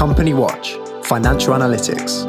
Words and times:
Company 0.00 0.32
Watch 0.32 0.78
Financial 1.04 1.52
Analytics. 1.52 2.24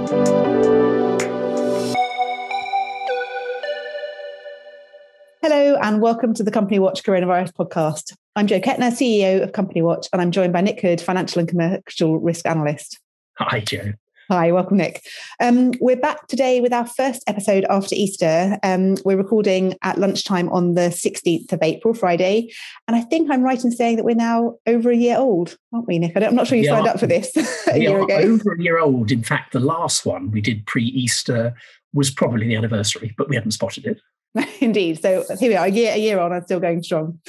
Hello, 5.42 5.78
and 5.82 6.01
welcome 6.01 6.33
to 6.33 6.44
the 6.44 6.51
Company 6.51 6.80
Watch 6.80 7.01
Coronavirus 7.03 7.53
podcast. 7.53 8.14
I'm 8.36 8.48
Jo 8.48 8.60
Kettner, 8.60 8.92
CEO 8.92 9.42
of 9.42 9.54
Company 9.54 9.82
Watch, 9.82 10.10
and 10.12 10.21
I'm 10.21 10.32
joined 10.32 10.52
by 10.52 10.60
Nick 10.60 10.82
Hood, 10.82 11.00
Financial 11.00 11.39
and 11.39 11.48
Commercial 11.48 12.20
Risk 12.20 12.46
Analyst. 12.46 13.00
Hi, 13.38 13.62
Jo. 13.62 13.94
Hi, 14.32 14.50
welcome, 14.54 14.77
Nick. 14.77 15.05
Um, 15.41 15.73
we're 15.82 15.98
back 15.98 16.27
today 16.27 16.61
with 16.61 16.71
our 16.71 16.88
first 16.88 17.21
episode 17.27 17.66
after 17.70 17.93
Easter. 17.95 18.57
Um, 18.63 18.95
we're 19.04 19.18
recording 19.18 19.75
at 19.81 19.98
lunchtime 19.98 20.48
on 20.54 20.75
the 20.75 20.88
16th 20.88 21.52
of 21.52 21.59
April, 21.61 21.93
Friday. 21.93 22.49
And 22.88 22.95
I 22.95 23.02
think 23.02 23.30
I'm 23.30 23.41
right 23.41 23.62
in 23.62 23.73
saying 23.73 23.98
that 23.98 24.05
we're 24.05 24.16
now 24.16 24.55
over 24.66 24.89
a 24.89 24.95
year 24.95 25.17
old, 25.17 25.57
aren't 25.73 25.86
we, 25.86 25.99
Nick? 25.99 26.16
I'm 26.16 26.34
not 26.34 26.48
sure 26.48 26.58
you 26.58 26.63
signed 26.63 26.88
up 26.88 26.98
for 26.98 27.08
this 27.08 27.36
a 27.67 27.73
we 27.73 27.81
year 27.81 28.02
ago. 28.02 28.16
Over 28.16 28.53
a 28.53 28.63
year 28.63 28.80
old. 28.80 29.12
In 29.12 29.22
fact, 29.22 29.52
the 29.52 29.59
last 29.59 30.05
one 30.05 30.31
we 30.31 30.39
did 30.39 30.66
pre 30.66 30.86
Easter 30.86 31.53
was 31.94 32.09
probably 32.09 32.48
the 32.48 32.55
anniversary, 32.55 33.13
but 33.17 33.27
we 33.27 33.36
hadn't 33.36 33.52
spotted 33.52 33.86
it. 33.86 34.02
Indeed. 34.61 35.02
So 35.02 35.25
here 35.41 35.50
we 35.50 35.58
are, 35.58 35.66
a 35.66 35.70
year, 35.70 35.91
a 35.91 36.00
year 36.00 36.20
on, 36.22 36.31
I'm 36.31 36.45
still 36.45 36.61
going 36.61 36.84
strong. 36.84 37.20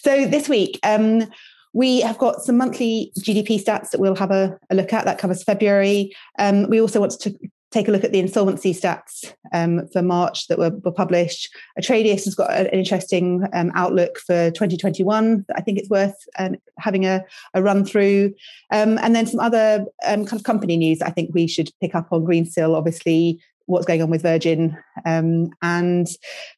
So 0.00 0.26
this 0.26 0.48
week, 0.48 0.80
um, 0.82 1.30
we 1.72 2.00
have 2.00 2.18
got 2.18 2.42
some 2.42 2.56
monthly 2.56 3.12
GDP 3.18 3.62
stats 3.62 3.90
that 3.90 4.00
we'll 4.00 4.16
have 4.16 4.30
a, 4.30 4.58
a 4.70 4.74
look 4.74 4.92
at. 4.92 5.04
That 5.04 5.18
covers 5.18 5.42
February. 5.42 6.14
Um, 6.38 6.68
we 6.68 6.80
also 6.80 7.00
want 7.00 7.12
to 7.20 7.38
take 7.70 7.88
a 7.88 7.90
look 7.90 8.04
at 8.04 8.12
the 8.12 8.18
insolvency 8.18 8.72
stats 8.72 9.32
um, 9.52 9.86
for 9.88 10.00
March 10.00 10.48
that 10.48 10.58
were, 10.58 10.70
were, 10.70 10.92
published. 10.92 11.50
Atradius 11.78 12.24
has 12.24 12.34
got 12.34 12.52
an 12.52 12.66
interesting 12.66 13.46
um, 13.52 13.70
outlook 13.74 14.18
for 14.18 14.50
2021 14.50 15.44
I 15.54 15.60
think 15.60 15.78
it's 15.78 15.90
worth 15.90 16.16
um, 16.38 16.56
having 16.78 17.04
a, 17.04 17.24
a, 17.54 17.62
run 17.62 17.84
through. 17.84 18.34
Um, 18.72 18.98
and 18.98 19.14
then 19.14 19.26
some 19.26 19.40
other 19.40 19.84
um, 20.06 20.24
kind 20.24 20.40
of 20.40 20.44
company 20.44 20.76
news 20.76 21.02
I 21.02 21.10
think 21.10 21.34
we 21.34 21.46
should 21.46 21.70
pick 21.80 21.94
up 21.94 22.08
on 22.10 22.24
Greensill, 22.24 22.74
obviously. 22.74 23.40
What's 23.66 23.84
going 23.84 24.00
on 24.00 24.08
with 24.08 24.22
Virgin, 24.22 24.78
um, 25.04 25.50
and 25.60 26.06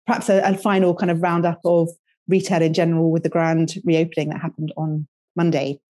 perhaps 0.07 0.29
a, 0.29 0.43
a 0.43 0.57
final 0.57 0.95
kind 0.95 1.11
of 1.11 1.21
roundup 1.21 1.59
of 1.65 1.89
retail 2.31 2.63
in 2.63 2.73
general 2.73 3.11
with 3.11 3.23
the 3.23 3.29
grand 3.29 3.75
reopening 3.85 4.31
that 4.31 4.41
happened 4.41 4.73
on 4.77 5.07
Monday. 5.37 5.81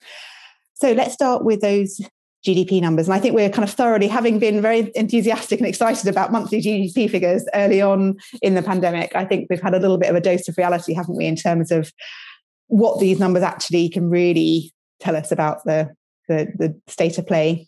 So 0.75 0.93
let's 0.93 1.15
start 1.15 1.45
with 1.45 1.61
those 1.61 2.01
GDP 2.45 2.81
numbers. 2.81 3.07
And 3.07 3.15
I 3.15 3.21
think 3.21 3.35
we're 3.35 3.51
kind 3.51 3.69
of 3.69 3.75
thoroughly, 3.75 4.09
having 4.09 4.39
been 4.39 4.63
very 4.63 4.91
enthusiastic 4.95 5.61
and 5.61 5.69
excited 5.69 6.09
about 6.09 6.33
monthly 6.33 6.63
GDP 6.63 7.11
figures 7.11 7.47
early 7.55 7.83
on 7.83 8.17
in 8.43 8.55
the 8.55 8.63
pandemic, 8.63 9.15
I 9.15 9.25
think 9.25 9.49
we've 9.51 9.61
had 9.61 9.75
a 9.75 9.79
little 9.79 9.99
bit 9.99 10.09
of 10.09 10.17
a 10.17 10.21
dose 10.21 10.49
of 10.49 10.57
reality, 10.57 10.95
haven't 10.95 11.17
we, 11.17 11.27
in 11.27 11.37
terms 11.37 11.71
of 11.71 11.93
what 12.69 13.01
these 13.01 13.19
numbers 13.19 13.43
actually 13.43 13.89
can 13.89 14.09
really 14.09 14.73
tell 15.01 15.17
us 15.17 15.31
about 15.31 15.65
the, 15.65 15.91
the, 16.29 16.51
the 16.57 16.81
state 16.87 17.19
of 17.19 17.27
play. 17.27 17.67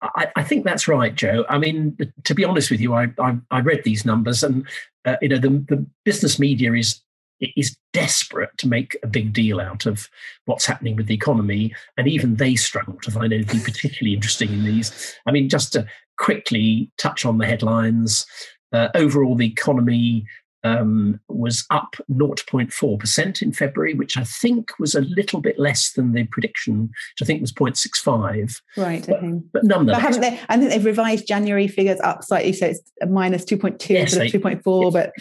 I, 0.00 0.28
I, 0.36 0.44
think 0.44 0.64
that's 0.64 0.86
right, 0.86 1.14
Jo. 1.14 1.44
I 1.48 1.58
mean, 1.58 1.96
to 2.24 2.34
be 2.34 2.44
honest 2.44 2.70
with 2.70 2.80
you, 2.80 2.94
I, 2.94 3.08
I, 3.18 3.36
I 3.50 3.60
read 3.60 3.82
these 3.84 4.04
numbers, 4.04 4.44
and 4.44 4.66
uh, 5.04 5.16
you 5.20 5.28
know, 5.28 5.38
the, 5.38 5.50
the 5.68 5.86
business 6.04 6.38
media 6.38 6.72
is 6.72 7.00
is 7.40 7.76
desperate 7.92 8.50
to 8.58 8.68
make 8.68 8.96
a 9.02 9.06
big 9.06 9.32
deal 9.32 9.60
out 9.60 9.86
of 9.86 10.08
what's 10.46 10.66
happening 10.66 10.96
with 10.96 11.06
the 11.06 11.14
economy, 11.14 11.74
and 11.96 12.08
even 12.08 12.36
they 12.36 12.56
struggle 12.56 12.98
to 13.02 13.10
find 13.10 13.32
anything 13.32 13.60
particularly 13.60 14.14
interesting 14.14 14.52
in 14.52 14.64
these. 14.64 15.14
I 15.26 15.32
mean, 15.32 15.48
just 15.48 15.72
to 15.74 15.86
quickly 16.18 16.90
touch 16.98 17.24
on 17.24 17.38
the 17.38 17.46
headlines, 17.46 18.26
uh, 18.72 18.88
overall, 18.94 19.34
the 19.34 19.46
economy 19.46 20.26
um, 20.64 21.20
was 21.28 21.64
up 21.70 21.96
0.4% 22.10 23.42
in 23.42 23.52
February, 23.52 23.94
which 23.94 24.16
I 24.16 24.24
think 24.24 24.78
was 24.78 24.94
a 24.94 25.02
little 25.02 25.40
bit 25.40 25.58
less 25.58 25.92
than 25.92 26.12
the 26.12 26.24
prediction, 26.24 26.82
which 26.82 27.22
I 27.22 27.24
think 27.24 27.40
was 27.40 27.52
0.65. 27.52 28.60
Right. 28.76 29.06
But, 29.06 29.16
okay. 29.16 29.40
but 29.52 29.64
nonetheless. 29.64 29.96
But 29.96 30.02
haven't 30.02 30.20
they, 30.20 30.40
I 30.48 30.58
think 30.58 30.70
they've 30.70 30.84
revised 30.84 31.26
January 31.26 31.68
figures 31.68 32.00
up 32.00 32.24
slightly, 32.24 32.52
so 32.52 32.66
it's 32.66 32.80
a 33.00 33.06
minus 33.06 33.44
2.2 33.44 33.88
yes, 33.88 34.14
instead 34.14 34.34
of 34.34 34.42
2.4, 34.42 34.84
yes. 34.84 34.92
but 34.92 35.12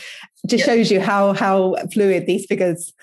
just 0.48 0.66
yes. 0.66 0.66
shows 0.66 0.92
you 0.92 1.02
how, 1.02 1.34
how 1.34 1.76
fluid 1.94 2.26
these 2.26 2.46
figures 2.46 2.94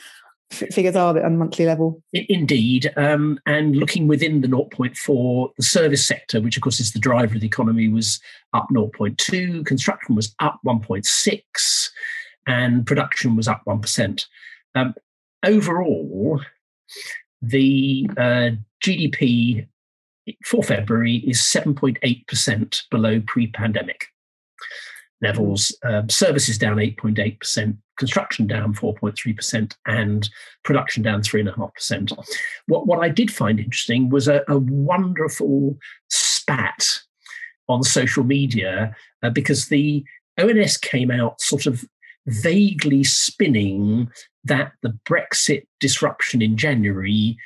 figures 0.51 0.95
are 0.95 1.19
on 1.19 1.25
a 1.25 1.31
monthly 1.31 1.67
level. 1.67 2.01
Indeed. 2.13 2.93
Um, 2.97 3.41
and 3.47 3.75
looking 3.75 4.07
within 4.07 4.41
the 4.41 4.47
0.4, 4.47 5.49
the 5.57 5.63
service 5.63 6.07
sector, 6.07 6.41
which 6.41 6.57
of 6.57 6.63
course 6.63 6.79
is 6.79 6.93
the 6.93 7.01
driver 7.01 7.35
of 7.35 7.41
the 7.41 7.47
economy, 7.47 7.89
was 7.89 8.21
up 8.53 8.69
0.2, 8.73 9.67
construction 9.67 10.15
was 10.15 10.35
up 10.39 10.61
1.6 10.65 11.91
and 12.47 12.87
production 12.87 13.37
was 13.37 13.49
up 13.49 13.63
1%. 13.67 14.27
Um, 14.75 14.95
overall, 15.45 16.41
the 17.43 18.09
uh, 18.17 18.51
GDP 18.83 19.67
for 20.45 20.63
February 20.63 21.17
is 21.17 21.39
7.8% 21.39 22.83
below 22.91 23.23
pre 23.27 23.49
pandemic 23.49 24.07
levels. 25.21 25.77
Um, 25.85 26.09
services 26.09 26.59
down 26.59 26.77
8.8%, 26.77 27.77
construction 27.99 28.47
down 28.47 28.75
4.3%, 28.75 29.75
and 29.87 30.29
production 30.63 31.03
down 31.03 31.23
3.5%. 31.23 32.13
What, 32.67 32.87
what 32.87 33.01
I 33.01 33.09
did 33.09 33.31
find 33.33 33.59
interesting 33.59 34.09
was 34.09 34.29
a, 34.29 34.43
a 34.49 34.59
wonderful 34.59 35.77
spat 36.11 37.01
on 37.69 37.83
social 37.83 38.25
media 38.25 38.95
uh, 39.23 39.31
because 39.31 39.69
the 39.69 40.05
ONS 40.39 40.77
came 40.77 41.11
out 41.11 41.41
sort 41.41 41.67
of 41.67 41.85
vaguely 42.27 43.05
spinning 43.05 44.11
that 44.45 44.73
the 44.83 44.97
Brexit 45.09 45.67
disruption 45.81 46.43
in 46.43 46.57
January 46.57 47.37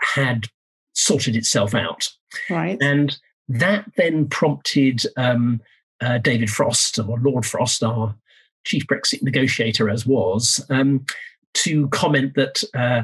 had 0.00 0.46
sorted 0.94 1.36
itself 1.36 1.74
out. 1.74 2.08
Right. 2.48 2.78
And 2.80 3.16
that 3.48 3.90
then 3.96 4.28
prompted 4.28 5.02
um, 5.16 5.60
uh, 6.00 6.18
David 6.18 6.50
Frost, 6.50 6.98
or 6.98 7.18
Lord 7.18 7.44
Frost, 7.44 7.82
our 7.82 8.14
chief 8.64 8.86
Brexit 8.86 9.22
negotiator 9.22 9.90
as 9.90 10.06
was, 10.06 10.64
um, 10.70 11.04
to 11.54 11.88
comment 11.88 12.34
that. 12.34 12.62
Uh, 12.74 13.02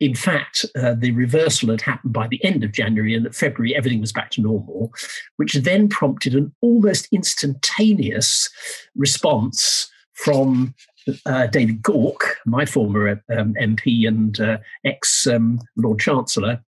in 0.00 0.16
fact, 0.16 0.64
uh, 0.74 0.96
the 0.98 1.12
reversal 1.12 1.70
had 1.70 1.80
happened 1.80 2.12
by 2.12 2.26
the 2.26 2.44
end 2.44 2.64
of 2.64 2.72
January, 2.72 3.14
and 3.14 3.24
that 3.24 3.36
February 3.36 3.76
everything 3.76 4.00
was 4.00 4.12
back 4.12 4.32
to 4.32 4.40
normal, 4.40 4.92
which 5.36 5.54
then 5.54 5.88
prompted 5.88 6.34
an 6.34 6.52
almost 6.60 7.06
instantaneous 7.12 8.50
response 8.96 9.88
from 10.16 10.74
uh, 11.26 11.46
David 11.46 11.82
Gauke, 11.82 12.24
my 12.46 12.64
former 12.64 13.22
um, 13.30 13.54
MP 13.54 14.08
and 14.08 14.38
uh, 14.40 14.58
ex 14.84 15.26
um, 15.26 15.60
Lord 15.76 16.00
Chancellor, 16.00 16.60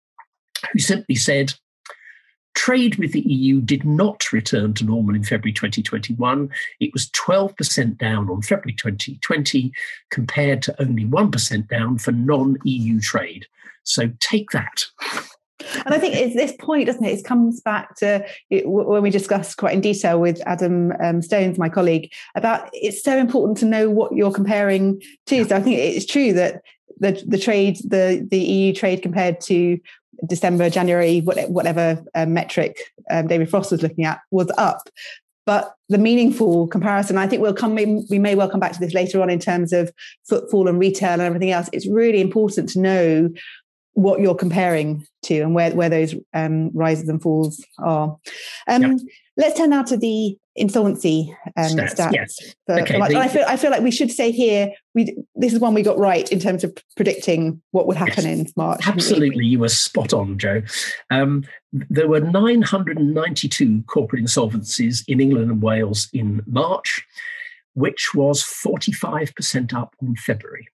who 0.72 0.80
simply 0.80 1.16
said, 1.16 1.54
Trade 2.54 2.96
with 2.96 3.14
the 3.14 3.22
EU 3.22 3.62
did 3.62 3.86
not 3.86 4.34
return 4.34 4.74
to 4.74 4.84
normal 4.84 5.16
in 5.16 5.24
February 5.24 5.54
2021. 5.54 6.50
It 6.80 6.92
was 6.92 7.10
12% 7.12 7.98
down 8.00 8.30
on 8.30 8.42
February 8.42 8.74
2020, 8.74 9.72
compared 10.10 10.64
to 10.64 10.82
only 10.82 11.06
1% 11.06 11.68
down 11.68 12.00
for 12.00 12.12
non 12.12 12.58
EU 12.64 13.00
trade. 13.00 13.46
So 13.84 14.12
take 14.20 14.50
that. 14.52 14.86
And 15.86 15.94
I 15.94 15.98
think 15.98 16.16
it's 16.16 16.36
this 16.36 16.54
point, 16.60 16.88
doesn't 16.88 17.04
it? 17.04 17.20
It 17.20 17.26
comes 17.26 17.62
back 17.62 17.96
to 17.98 18.26
it, 18.50 18.68
when 18.68 19.02
we 19.02 19.10
discussed 19.10 19.58
quite 19.58 19.74
in 19.74 19.82
detail 19.82 20.20
with 20.20 20.42
Adam 20.46 20.94
um, 21.02 21.22
Stones, 21.22 21.58
my 21.58 21.70
colleague, 21.70 22.12
about 22.36 22.70
it's 22.74 23.04
so 23.04 23.18
important 23.18 23.58
to 23.60 23.66
know 23.66 23.90
what 23.90 24.14
you're 24.14 24.32
comparing 24.32 25.02
to. 25.26 25.46
So 25.46 25.56
I 25.56 25.62
think 25.62 25.80
it's 25.80 26.06
true 26.06 26.34
that 26.34 26.62
the 27.00 27.24
the 27.26 27.38
trade, 27.38 27.78
the 27.78 28.26
the 28.30 28.40
EU 28.40 28.74
trade 28.74 29.02
compared 29.02 29.42
to 29.42 29.80
December, 30.28 30.70
January, 30.70 31.22
whatever 31.22 32.04
uh, 32.16 32.26
metric 32.26 32.80
um, 33.10 33.28
David 33.28 33.50
Frost 33.50 33.72
was 33.72 33.84
looking 33.84 34.06
at, 34.06 34.20
was 34.32 34.52
up. 34.58 34.90
But 35.46 35.76
the 35.88 35.98
meaningful 35.98 36.68
comparison, 36.68 37.18
I 37.18 37.26
think 37.26 37.42
we'll 37.42 37.54
come. 37.54 37.74
We 37.76 38.20
may 38.20 38.36
well 38.36 38.50
come 38.50 38.60
back 38.60 38.74
to 38.74 38.80
this 38.80 38.94
later 38.94 39.22
on 39.22 39.30
in 39.30 39.40
terms 39.40 39.72
of 39.72 39.92
footfall 40.28 40.68
and 40.68 40.78
retail 40.78 41.14
and 41.14 41.22
everything 41.22 41.52
else. 41.52 41.70
It's 41.72 41.88
really 41.88 42.20
important 42.20 42.70
to 42.70 42.80
know 42.80 43.30
what 43.98 44.20
you're 44.20 44.36
comparing 44.36 45.04
to 45.24 45.40
and 45.40 45.56
where, 45.56 45.72
where 45.72 45.90
those 45.90 46.14
um, 46.36 46.70
rises 46.76 47.10
and 47.10 47.20
falls 47.20 47.66
are. 47.80 48.16
Um, 48.68 48.82
yep. 48.84 49.00
Let's 49.38 49.58
turn 49.58 49.72
now 49.72 49.82
to 49.84 49.98
the 49.98 50.38
insolvency 50.56 51.36
um, 51.58 51.66
stats. 51.66 51.96
stats 51.96 52.14
yes. 52.14 52.56
For, 52.68 52.80
okay, 52.82 53.00
for 53.00 53.10
the, 53.10 53.18
I 53.18 53.28
feel 53.28 53.44
I 53.48 53.58
feel 53.58 53.72
like 53.72 53.82
we 53.82 53.90
should 53.90 54.12
say 54.12 54.32
here 54.32 54.72
we 54.94 55.18
this 55.34 55.52
is 55.52 55.60
one 55.60 55.74
we 55.74 55.82
got 55.82 55.98
right 55.98 56.32
in 56.32 56.40
terms 56.40 56.64
of 56.64 56.78
predicting 56.96 57.60
what 57.72 57.88
would 57.88 57.98
happen 57.98 58.26
yes, 58.26 58.40
in 58.40 58.48
March. 58.56 58.88
Absolutely, 58.88 59.46
you 59.46 59.58
were 59.58 59.70
spot 59.70 60.14
on, 60.14 60.38
Jo. 60.38 60.62
Um, 61.10 61.44
there 61.74 62.08
were 62.08 62.20
992 62.20 63.84
corporate 63.88 64.24
insolvencies 64.24 65.04
in 65.08 65.20
England 65.20 65.50
and 65.50 65.62
Wales 65.62 66.08
in 66.14 66.44
March, 66.46 67.04
which 67.74 68.14
was 68.14 68.44
45% 68.44 69.74
up 69.74 69.96
on 70.04 70.16
February. 70.18 70.68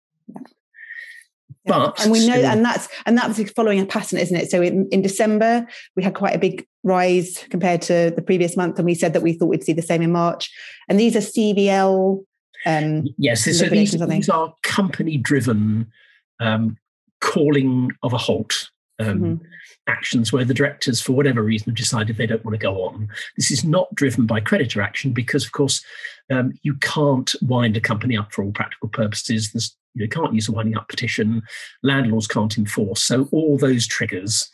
But 1.66 2.02
and 2.02 2.12
we 2.12 2.28
know, 2.28 2.36
and 2.36 2.64
that's 2.64 2.90
and 3.06 3.18
that's 3.18 3.52
following 3.52 3.80
a 3.80 3.86
pattern, 3.86 4.20
isn't 4.20 4.36
it? 4.36 4.52
So 4.52 4.62
in, 4.62 4.88
in 4.92 5.02
December 5.02 5.66
we 5.96 6.04
had 6.04 6.14
quite 6.14 6.36
a 6.36 6.40
big 6.40 6.68
rise 6.84 7.46
compared 7.50 7.82
to 7.84 8.12
the 8.16 8.22
previous 8.22 8.58
month, 8.58 8.78
and 8.78 8.86
we 8.86 8.96
said 8.96 9.14
that 9.14 9.22
we 9.22 9.34
thought 9.34 9.48
we'd 9.48 9.64
see 9.64 9.74
the 9.74 9.82
same 9.82 10.02
in 10.02 10.12
March. 10.12 10.52
And 10.90 11.00
these 11.00 11.16
are 11.16 11.20
CVL. 11.20 12.24
Um, 12.66 13.08
yes, 13.18 13.44
so 13.44 13.68
these, 13.68 13.92
these 13.92 14.30
are 14.30 14.54
company-driven 14.64 15.92
um, 16.40 16.78
calling 17.20 17.92
of 18.04 18.14
a 18.14 18.18
halt 18.18 18.70
um, 19.00 19.20
mm-hmm. 19.20 19.46
Actions 19.88 20.32
where 20.32 20.46
the 20.46 20.54
directors, 20.54 21.02
for 21.02 21.14
whatever 21.14 21.44
reason, 21.44 21.70
have 21.70 21.78
decided 21.78 22.18
they 22.18 22.28
don't 22.28 22.44
want 22.46 22.54
to 22.54 22.60
go 22.60 22.84
on. 22.84 23.10
This 23.38 23.52
is 23.52 23.64
not 23.64 23.94
driven 23.96 24.26
by 24.26 24.40
creditor 24.40 24.82
action 24.82 25.12
because, 25.12 25.46
of 25.46 25.52
course, 25.52 25.84
um, 26.32 26.54
you 26.62 26.76
can't 26.76 27.34
wind 27.42 27.76
a 27.78 27.82
company 27.82 28.18
up 28.18 28.32
for 28.32 28.44
all 28.44 28.52
practical 28.52 28.90
purposes. 28.90 29.52
There's, 29.52 29.76
you 29.94 30.06
know, 30.06 30.10
can't 30.10 30.34
use 30.34 30.48
a 30.48 30.52
winding 30.52 30.78
up 30.78 30.88
petition. 30.88 31.44
Landlords 31.84 32.28
can't 32.28 32.58
enforce. 32.58 33.04
So 33.04 33.28
all 33.32 33.58
those 33.58 33.86
triggers 33.88 34.50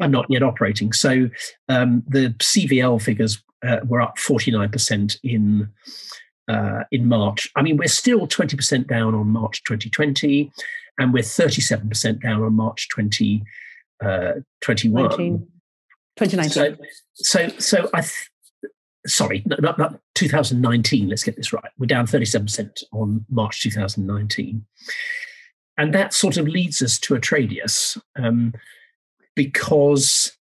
are 0.00 0.08
not 0.08 0.26
yet 0.28 0.42
operating. 0.42 0.92
So 0.92 1.30
um, 1.68 2.02
the 2.06 2.34
CVL 2.38 3.00
figures 3.00 3.42
uh, 3.64 3.78
were 3.84 4.00
up 4.00 4.16
49% 4.18 5.16
in 5.22 5.70
uh, 6.48 6.82
in 6.90 7.08
March. 7.08 7.48
I 7.54 7.62
mean, 7.62 7.76
we're 7.76 7.86
still 7.86 8.26
20% 8.26 8.88
down 8.88 9.14
on 9.14 9.28
March 9.28 9.62
2020, 9.62 10.50
and 10.98 11.12
we're 11.12 11.22
37% 11.22 12.20
down 12.20 12.42
on 12.42 12.54
March 12.54 12.88
2021. 14.02 15.08
20, 15.10 15.32
uh, 15.32 15.38
2019. 16.16 16.78
So, 17.14 17.48
so, 17.48 17.58
so 17.58 17.90
I. 17.94 18.00
Th- 18.02 18.28
sorry, 19.06 19.42
not, 19.46 19.78
not 19.78 20.00
2019. 20.14 21.08
Let's 21.08 21.24
get 21.24 21.36
this 21.36 21.52
right. 21.52 21.70
We're 21.78 21.86
down 21.86 22.06
37% 22.06 22.84
on 22.92 23.24
March 23.28 23.62
2019, 23.62 24.64
and 25.76 25.94
that 25.94 26.14
sort 26.14 26.36
of 26.36 26.46
leads 26.46 26.82
us 26.82 26.98
to 27.00 27.14
Atradius, 27.14 28.00
um, 28.16 28.54
because 29.34 30.36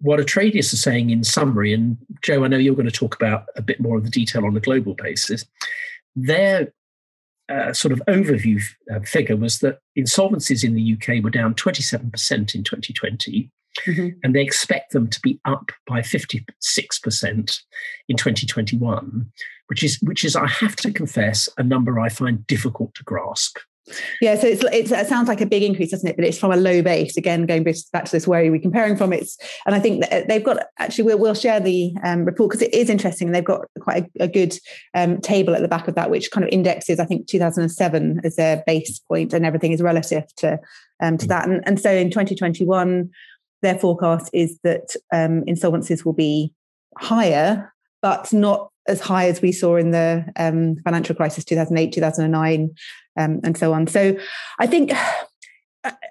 what 0.00 0.20
Atradius 0.20 0.72
is 0.72 0.82
saying 0.82 1.10
in 1.10 1.24
summary, 1.24 1.72
and 1.72 1.96
Jo, 2.22 2.44
I 2.44 2.48
know 2.48 2.56
you're 2.56 2.74
going 2.74 2.86
to 2.86 2.92
talk 2.92 3.14
about 3.14 3.46
a 3.56 3.62
bit 3.62 3.80
more 3.80 3.96
of 3.96 4.04
the 4.04 4.10
detail 4.10 4.44
on 4.46 4.56
a 4.56 4.60
global 4.60 4.94
basis. 4.94 5.44
Their 6.14 6.72
uh, 7.48 7.72
sort 7.72 7.92
of 7.92 8.02
overview 8.08 8.62
uh, 8.94 9.00
figure 9.00 9.36
was 9.36 9.58
that 9.60 9.78
insolvencies 9.98 10.64
in 10.64 10.74
the 10.74 10.94
UK 10.94 11.22
were 11.22 11.30
down 11.30 11.54
27% 11.54 12.54
in 12.54 12.62
2020, 12.64 13.50
mm-hmm. 13.86 14.08
and 14.22 14.34
they 14.34 14.42
expect 14.42 14.92
them 14.92 15.08
to 15.08 15.20
be 15.20 15.40
up 15.44 15.70
by 15.86 16.00
56% 16.00 17.60
in 18.08 18.16
2021, 18.16 19.32
which 19.68 19.82
is 19.82 19.98
which 20.02 20.24
is 20.24 20.36
I 20.36 20.46
have 20.46 20.76
to 20.76 20.92
confess 20.92 21.48
a 21.56 21.62
number 21.62 21.98
I 21.98 22.08
find 22.08 22.46
difficult 22.46 22.94
to 22.94 23.04
grasp. 23.04 23.58
Yeah, 24.20 24.36
so 24.36 24.46
it's, 24.46 24.62
it's, 24.72 24.90
it 24.90 25.06
sounds 25.06 25.28
like 25.28 25.40
a 25.40 25.46
big 25.46 25.62
increase, 25.62 25.90
doesn't 25.90 26.08
it? 26.08 26.16
But 26.16 26.24
it's 26.24 26.38
from 26.38 26.52
a 26.52 26.56
low 26.56 26.82
base. 26.82 27.16
Again, 27.16 27.46
going 27.46 27.64
back 27.64 28.04
to 28.04 28.12
this, 28.12 28.26
where 28.26 28.44
are 28.44 28.50
we 28.50 28.58
comparing 28.58 28.96
from? 28.96 29.12
It's 29.12 29.38
and 29.66 29.74
I 29.74 29.80
think 29.80 30.02
that 30.02 30.28
they've 30.28 30.44
got 30.44 30.58
actually 30.78 31.04
we'll, 31.04 31.18
we'll 31.18 31.34
share 31.34 31.60
the 31.60 31.94
um, 32.04 32.24
report 32.24 32.50
because 32.50 32.62
it 32.62 32.74
is 32.74 32.90
interesting. 32.90 33.32
They've 33.32 33.44
got 33.44 33.66
quite 33.80 34.10
a, 34.20 34.24
a 34.24 34.28
good 34.28 34.58
um, 34.94 35.20
table 35.20 35.54
at 35.54 35.62
the 35.62 35.68
back 35.68 35.88
of 35.88 35.94
that, 35.94 36.10
which 36.10 36.30
kind 36.30 36.44
of 36.44 36.50
indexes 36.50 37.00
I 37.00 37.04
think 37.04 37.26
2007 37.26 38.20
as 38.24 38.36
their 38.36 38.62
base 38.66 38.98
point, 38.98 39.32
and 39.32 39.46
everything 39.46 39.72
is 39.72 39.82
relative 39.82 40.24
to 40.36 40.58
um, 41.02 41.18
to 41.18 41.26
that. 41.28 41.48
And, 41.48 41.62
and 41.66 41.80
so 41.80 41.90
in 41.90 42.10
2021, 42.10 43.10
their 43.62 43.78
forecast 43.78 44.30
is 44.32 44.58
that 44.64 44.94
um, 45.12 45.42
insolvencies 45.44 46.04
will 46.04 46.12
be 46.12 46.52
higher, 46.96 47.72
but 48.02 48.32
not 48.32 48.70
as 48.88 49.00
high 49.00 49.28
as 49.28 49.40
we 49.40 49.52
saw 49.52 49.76
in 49.76 49.90
the 49.90 50.24
um, 50.36 50.76
financial 50.84 51.14
crisis 51.14 51.44
2008 51.44 51.92
2009 51.92 52.70
um, 53.18 53.40
and 53.44 53.56
so 53.56 53.72
on 53.72 53.86
so 53.86 54.16
i 54.58 54.66
think 54.66 54.92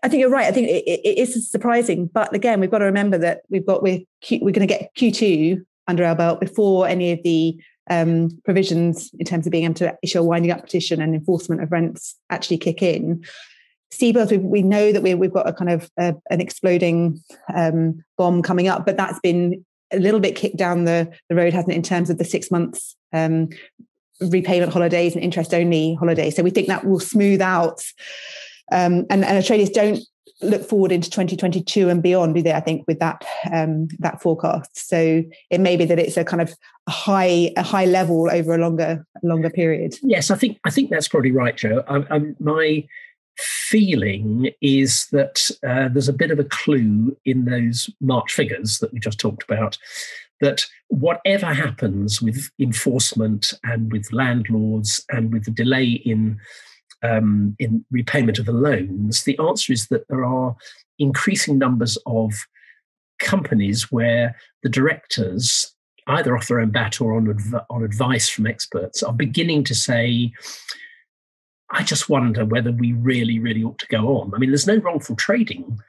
I 0.03 0.07
think 0.07 0.21
you're 0.21 0.29
right. 0.29 0.47
I 0.47 0.51
think 0.51 0.69
it, 0.69 0.83
it 0.87 1.17
is 1.17 1.51
surprising, 1.51 2.09
but 2.11 2.33
again, 2.33 2.59
we've 2.59 2.71
got 2.71 2.79
to 2.79 2.85
remember 2.85 3.17
that 3.17 3.41
we've 3.49 3.65
got 3.65 3.83
we're 3.83 3.99
we're 4.31 4.51
going 4.51 4.65
to 4.67 4.73
get 4.73 4.95
Q2 4.95 5.63
under 5.87 6.05
our 6.05 6.15
belt 6.15 6.39
before 6.39 6.87
any 6.87 7.11
of 7.11 7.19
the 7.23 7.59
um, 7.89 8.29
provisions 8.43 9.11
in 9.19 9.25
terms 9.25 9.45
of 9.45 9.51
being 9.51 9.65
able 9.65 9.73
to 9.75 9.95
issue 10.03 10.19
a 10.19 10.23
winding 10.23 10.51
up 10.51 10.61
petition 10.61 11.01
and 11.01 11.15
enforcement 11.15 11.61
of 11.61 11.71
rents 11.71 12.15
actually 12.29 12.57
kick 12.57 12.81
in. 12.81 13.23
CBILS, 13.93 14.31
we, 14.31 14.37
we 14.37 14.61
know 14.61 14.91
that 14.91 15.01
we, 15.01 15.13
we've 15.13 15.33
got 15.33 15.47
a 15.47 15.53
kind 15.53 15.71
of 15.71 15.89
uh, 15.97 16.13
an 16.29 16.41
exploding 16.41 17.21
um, 17.55 18.03
bomb 18.17 18.41
coming 18.41 18.67
up, 18.67 18.85
but 18.85 18.97
that's 18.97 19.19
been 19.19 19.65
a 19.91 19.99
little 19.99 20.19
bit 20.19 20.35
kicked 20.35 20.57
down 20.57 20.85
the, 20.85 21.11
the 21.29 21.35
road, 21.35 21.53
hasn't 21.53 21.73
it, 21.73 21.75
in 21.75 21.83
terms 21.83 22.09
of 22.09 22.17
the 22.17 22.25
six 22.25 22.51
months 22.51 22.95
um, 23.13 23.49
repayment 24.19 24.73
holidays 24.73 25.15
and 25.15 25.23
interest 25.23 25.53
only 25.53 25.95
holidays. 25.95 26.35
So 26.35 26.43
we 26.43 26.49
think 26.49 26.67
that 26.67 26.85
will 26.85 26.99
smooth 26.99 27.41
out. 27.41 27.81
Um, 28.71 29.05
and, 29.09 29.23
and 29.23 29.43
Atradius 29.43 29.71
don't 29.71 29.99
look 30.41 30.67
forward 30.67 30.91
into 30.91 31.09
2022 31.09 31.89
and 31.89 32.03
beyond, 32.03 32.35
do 32.35 32.41
they? 32.41 32.53
I 32.53 32.59
think 32.59 32.83
with 32.87 32.99
that 32.99 33.25
um, 33.51 33.87
that 33.99 34.21
forecast. 34.21 34.87
So 34.87 35.23
it 35.49 35.59
may 35.59 35.77
be 35.77 35.85
that 35.85 35.99
it's 35.99 36.17
a 36.17 36.23
kind 36.23 36.41
of 36.41 36.53
a 36.87 36.91
high 36.91 37.51
a 37.55 37.63
high 37.63 37.85
level 37.85 38.29
over 38.31 38.53
a 38.53 38.57
longer 38.57 39.05
longer 39.23 39.49
period. 39.49 39.95
Yes, 40.03 40.29
I 40.29 40.35
think 40.35 40.59
I 40.63 40.69
think 40.69 40.89
that's 40.89 41.07
probably 41.07 41.31
right, 41.31 41.55
Jo. 41.55 41.83
I, 41.87 42.15
I, 42.15 42.21
my 42.39 42.85
feeling 43.37 44.49
is 44.61 45.07
that 45.11 45.49
uh, 45.67 45.89
there's 45.89 46.09
a 46.09 46.13
bit 46.13 46.31
of 46.31 46.39
a 46.39 46.43
clue 46.43 47.15
in 47.25 47.45
those 47.45 47.89
March 48.01 48.33
figures 48.33 48.79
that 48.79 48.93
we 48.93 48.99
just 48.99 49.19
talked 49.19 49.43
about 49.43 49.77
that 50.39 50.65
whatever 50.89 51.47
happens 51.47 52.21
with 52.21 52.49
enforcement 52.59 53.53
and 53.63 53.91
with 53.91 54.11
landlords 54.13 55.03
and 55.09 55.33
with 55.33 55.45
the 55.45 55.51
delay 55.51 55.85
in 56.05 56.39
um, 57.03 57.55
in 57.59 57.85
repayment 57.91 58.39
of 58.39 58.45
the 58.45 58.51
loans, 58.51 59.23
the 59.23 59.37
answer 59.37 59.71
is 59.71 59.87
that 59.87 60.07
there 60.07 60.25
are 60.25 60.55
increasing 60.97 61.59
numbers 61.59 61.95
of 62.07 62.33
companies 63.19 63.91
where 63.91 64.35
the 64.63 64.69
directors, 64.69 65.75
either 66.07 66.35
off 66.35 66.47
their 66.47 66.59
own 66.59 66.71
bat 66.71 66.99
or 66.99 67.15
on, 67.15 67.29
adv- 67.29 67.65
on 67.69 67.83
advice 67.83 68.29
from 68.29 68.47
experts, 68.47 69.03
are 69.03 69.13
beginning 69.13 69.63
to 69.65 69.75
say, 69.75 70.31
I 71.69 71.83
just 71.83 72.09
wonder 72.09 72.45
whether 72.45 72.71
we 72.71 72.93
really, 72.93 73.39
really 73.39 73.63
ought 73.63 73.79
to 73.79 73.87
go 73.87 74.17
on. 74.19 74.33
I 74.33 74.37
mean, 74.37 74.51
there's 74.51 74.67
no 74.67 74.77
wrongful 74.77 75.15
trading 75.15 75.79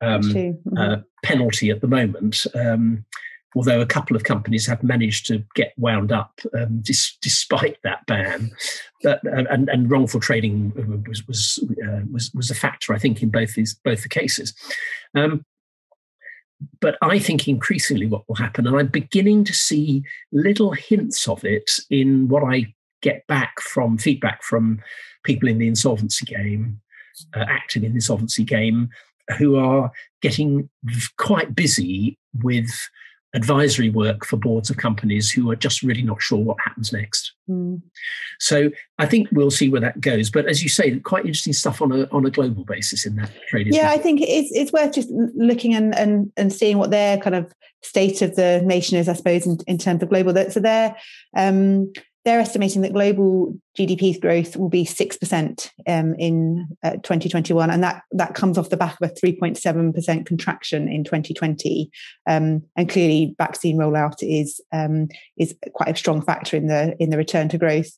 um, 0.00 0.22
mm-hmm. 0.22 0.76
uh, 0.76 0.96
penalty 1.22 1.70
at 1.70 1.80
the 1.80 1.86
moment, 1.86 2.46
um, 2.54 3.04
although 3.54 3.80
a 3.80 3.86
couple 3.86 4.16
of 4.16 4.24
companies 4.24 4.66
have 4.66 4.82
managed 4.82 5.26
to 5.26 5.44
get 5.54 5.72
wound 5.76 6.10
up 6.10 6.40
um, 6.58 6.80
dis- 6.80 7.16
despite 7.20 7.78
that 7.84 8.06
ban. 8.06 8.50
But, 9.02 9.24
uh, 9.26 9.44
and, 9.50 9.68
and, 9.68 9.90
wrongful 9.90 10.20
trading 10.20 10.72
was 11.08 11.26
was, 11.26 11.58
uh, 11.86 12.00
was 12.10 12.32
was 12.34 12.50
a 12.50 12.54
factor, 12.54 12.92
I 12.92 12.98
think, 12.98 13.22
in 13.22 13.30
both 13.30 13.54
these 13.54 13.74
both 13.74 14.02
the 14.02 14.08
cases. 14.08 14.54
Um, 15.14 15.44
but 16.80 16.96
I 17.00 17.18
think 17.18 17.48
increasingly 17.48 18.06
what 18.06 18.28
will 18.28 18.36
happen, 18.36 18.66
and 18.66 18.76
I'm 18.76 18.88
beginning 18.88 19.44
to 19.44 19.54
see 19.54 20.02
little 20.32 20.72
hints 20.72 21.26
of 21.28 21.44
it 21.44 21.70
in 21.88 22.28
what 22.28 22.42
I 22.44 22.74
get 23.02 23.26
back 23.26 23.60
from 23.60 23.98
feedback 23.98 24.42
from 24.42 24.80
people 25.24 25.48
in 25.48 25.58
the 25.58 25.68
insolvency 25.68 26.24
game, 26.26 26.80
uh, 27.34 27.44
active 27.48 27.82
in 27.82 27.92
the 27.92 27.96
insolvency 27.96 28.44
game, 28.44 28.88
who 29.38 29.56
are 29.56 29.90
getting 30.22 30.68
quite 31.16 31.54
busy 31.54 32.18
with 32.42 32.70
advisory 33.32 33.90
work 33.90 34.24
for 34.24 34.36
boards 34.36 34.70
of 34.70 34.76
companies 34.76 35.30
who 35.30 35.50
are 35.50 35.56
just 35.56 35.82
really 35.82 36.02
not 36.02 36.20
sure 36.20 36.38
what 36.38 36.56
happens 36.64 36.92
next. 36.92 37.32
Mm. 37.48 37.80
So 38.40 38.70
I 38.98 39.06
think 39.06 39.28
we'll 39.30 39.52
see 39.52 39.68
where 39.68 39.80
that 39.80 40.00
goes. 40.00 40.30
But 40.30 40.46
as 40.46 40.62
you 40.62 40.68
say, 40.68 40.98
quite 40.98 41.24
interesting 41.24 41.52
stuff 41.52 41.80
on 41.80 41.92
a 41.92 42.08
on 42.10 42.26
a 42.26 42.30
global 42.30 42.64
basis 42.64 43.06
in 43.06 43.16
that 43.16 43.30
trade. 43.48 43.68
Yeah, 43.70 43.90
I 43.90 43.98
think 43.98 44.20
it's 44.20 44.50
it's 44.52 44.72
worth 44.72 44.94
just 44.94 45.10
looking 45.10 45.74
and 45.74 45.94
and 45.94 46.32
and 46.36 46.52
seeing 46.52 46.78
what 46.78 46.90
their 46.90 47.18
kind 47.18 47.36
of 47.36 47.52
state 47.82 48.20
of 48.20 48.34
the 48.36 48.62
nation 48.64 48.98
is, 48.98 49.08
I 49.08 49.14
suppose, 49.14 49.46
in, 49.46 49.58
in 49.66 49.78
terms 49.78 50.02
of 50.02 50.08
global. 50.08 50.34
So 50.50 50.60
they're 50.60 50.96
um, 51.36 51.92
they're 52.30 52.38
estimating 52.38 52.82
that 52.82 52.92
global 52.92 53.58
GDP 53.76 54.20
growth 54.20 54.56
will 54.56 54.68
be 54.68 54.84
6% 54.84 55.70
um, 55.88 56.14
in 56.14 56.68
uh, 56.84 56.92
2021. 56.92 57.70
And 57.70 57.82
that, 57.82 58.04
that 58.12 58.34
comes 58.34 58.56
off 58.56 58.68
the 58.68 58.76
back 58.76 58.96
of 59.00 59.10
a 59.10 59.12
3.7% 59.12 60.26
contraction 60.26 60.88
in 60.88 61.02
2020. 61.02 61.90
Um, 62.28 62.62
and 62.76 62.88
clearly, 62.88 63.34
vaccine 63.36 63.78
rollout 63.78 64.18
is, 64.20 64.60
um, 64.70 65.08
is 65.38 65.56
quite 65.74 65.88
a 65.88 65.98
strong 65.98 66.22
factor 66.22 66.56
in 66.56 66.68
the, 66.68 66.94
in 67.00 67.10
the 67.10 67.16
return 67.16 67.48
to 67.48 67.58
growth. 67.58 67.90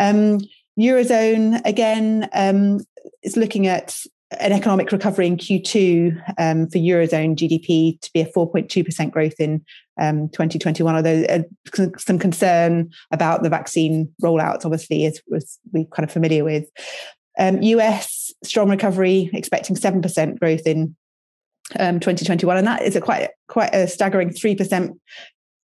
Um, 0.00 0.38
Eurozone, 0.80 1.60
again, 1.66 2.30
um, 2.32 2.80
is 3.22 3.36
looking 3.36 3.66
at 3.66 3.94
an 4.40 4.52
economic 4.52 4.92
recovery 4.92 5.26
in 5.26 5.36
Q2 5.36 6.22
um, 6.38 6.68
for 6.68 6.78
Eurozone 6.78 7.36
GDP 7.36 8.00
to 8.00 8.10
be 8.14 8.22
a 8.22 8.32
4.2% 8.32 9.10
growth 9.10 9.38
in 9.38 9.62
um, 10.00 10.28
2021, 10.28 10.96
although 10.96 11.24
uh, 11.24 11.88
some 11.98 12.18
concern 12.18 12.90
about 13.10 13.42
the 13.42 13.50
vaccine 13.50 14.12
rollouts, 14.22 14.64
obviously, 14.64 15.06
as 15.06 15.20
was 15.28 15.58
we 15.72 15.86
kind 15.92 16.04
of 16.06 16.12
familiar 16.12 16.44
with. 16.44 16.68
Um, 17.38 17.62
US 17.62 18.32
strong 18.44 18.70
recovery, 18.70 19.30
expecting 19.32 19.76
7% 19.76 20.38
growth 20.38 20.66
in 20.66 20.94
um, 21.78 21.98
2021, 22.00 22.56
and 22.56 22.66
that 22.66 22.82
is 22.82 22.96
a 22.96 23.00
quite 23.00 23.30
quite 23.48 23.74
a 23.74 23.88
staggering 23.88 24.30
3% 24.30 24.92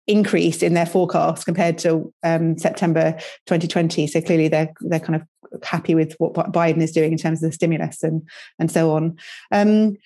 increase 0.07 0.63
in 0.63 0.75
their 0.75 0.87
forecast 0.87 1.45
compared 1.45 1.79
to 1.79 2.13
um, 2.23 2.57
September 2.57 3.13
2020. 3.47 4.07
So 4.07 4.21
clearly, 4.21 4.49
they're 4.49 4.73
they're 4.81 5.01
kind 5.01 5.17
of 5.17 5.23
happy 5.63 5.95
with 5.95 6.15
what 6.19 6.35
Biden 6.35 6.83
is 6.83 6.93
doing 6.93 7.13
in 7.13 7.19
terms 7.19 7.43
of 7.43 7.51
the 7.51 7.55
stimulus 7.55 8.03
and 8.03 8.23
and 8.59 8.71
so 8.71 8.93
on. 8.93 9.17
Um, 9.53 9.97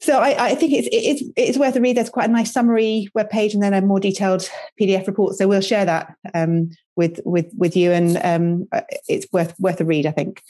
so 0.00 0.18
I, 0.18 0.46
I, 0.46 0.54
think 0.54 0.72
it's 0.72 0.88
it's 0.90 1.22
it's 1.36 1.58
worth 1.58 1.76
a 1.76 1.80
read. 1.80 1.96
There's 1.96 2.08
quite 2.08 2.28
a 2.28 2.32
nice 2.32 2.52
summary 2.52 3.08
webpage 3.16 3.52
and 3.52 3.62
then 3.62 3.74
a 3.74 3.82
more 3.82 4.00
detailed 4.00 4.48
PDF 4.80 5.06
report. 5.06 5.36
So 5.36 5.46
we'll 5.46 5.60
share 5.60 5.84
that 5.84 6.14
um, 6.34 6.70
with 6.96 7.20
with 7.24 7.46
with 7.56 7.76
you, 7.76 7.92
and 7.92 8.18
um, 8.22 8.68
it's 9.08 9.26
worth 9.32 9.54
worth 9.58 9.80
a 9.80 9.84
read. 9.84 10.06
I 10.06 10.12
think. 10.12 10.42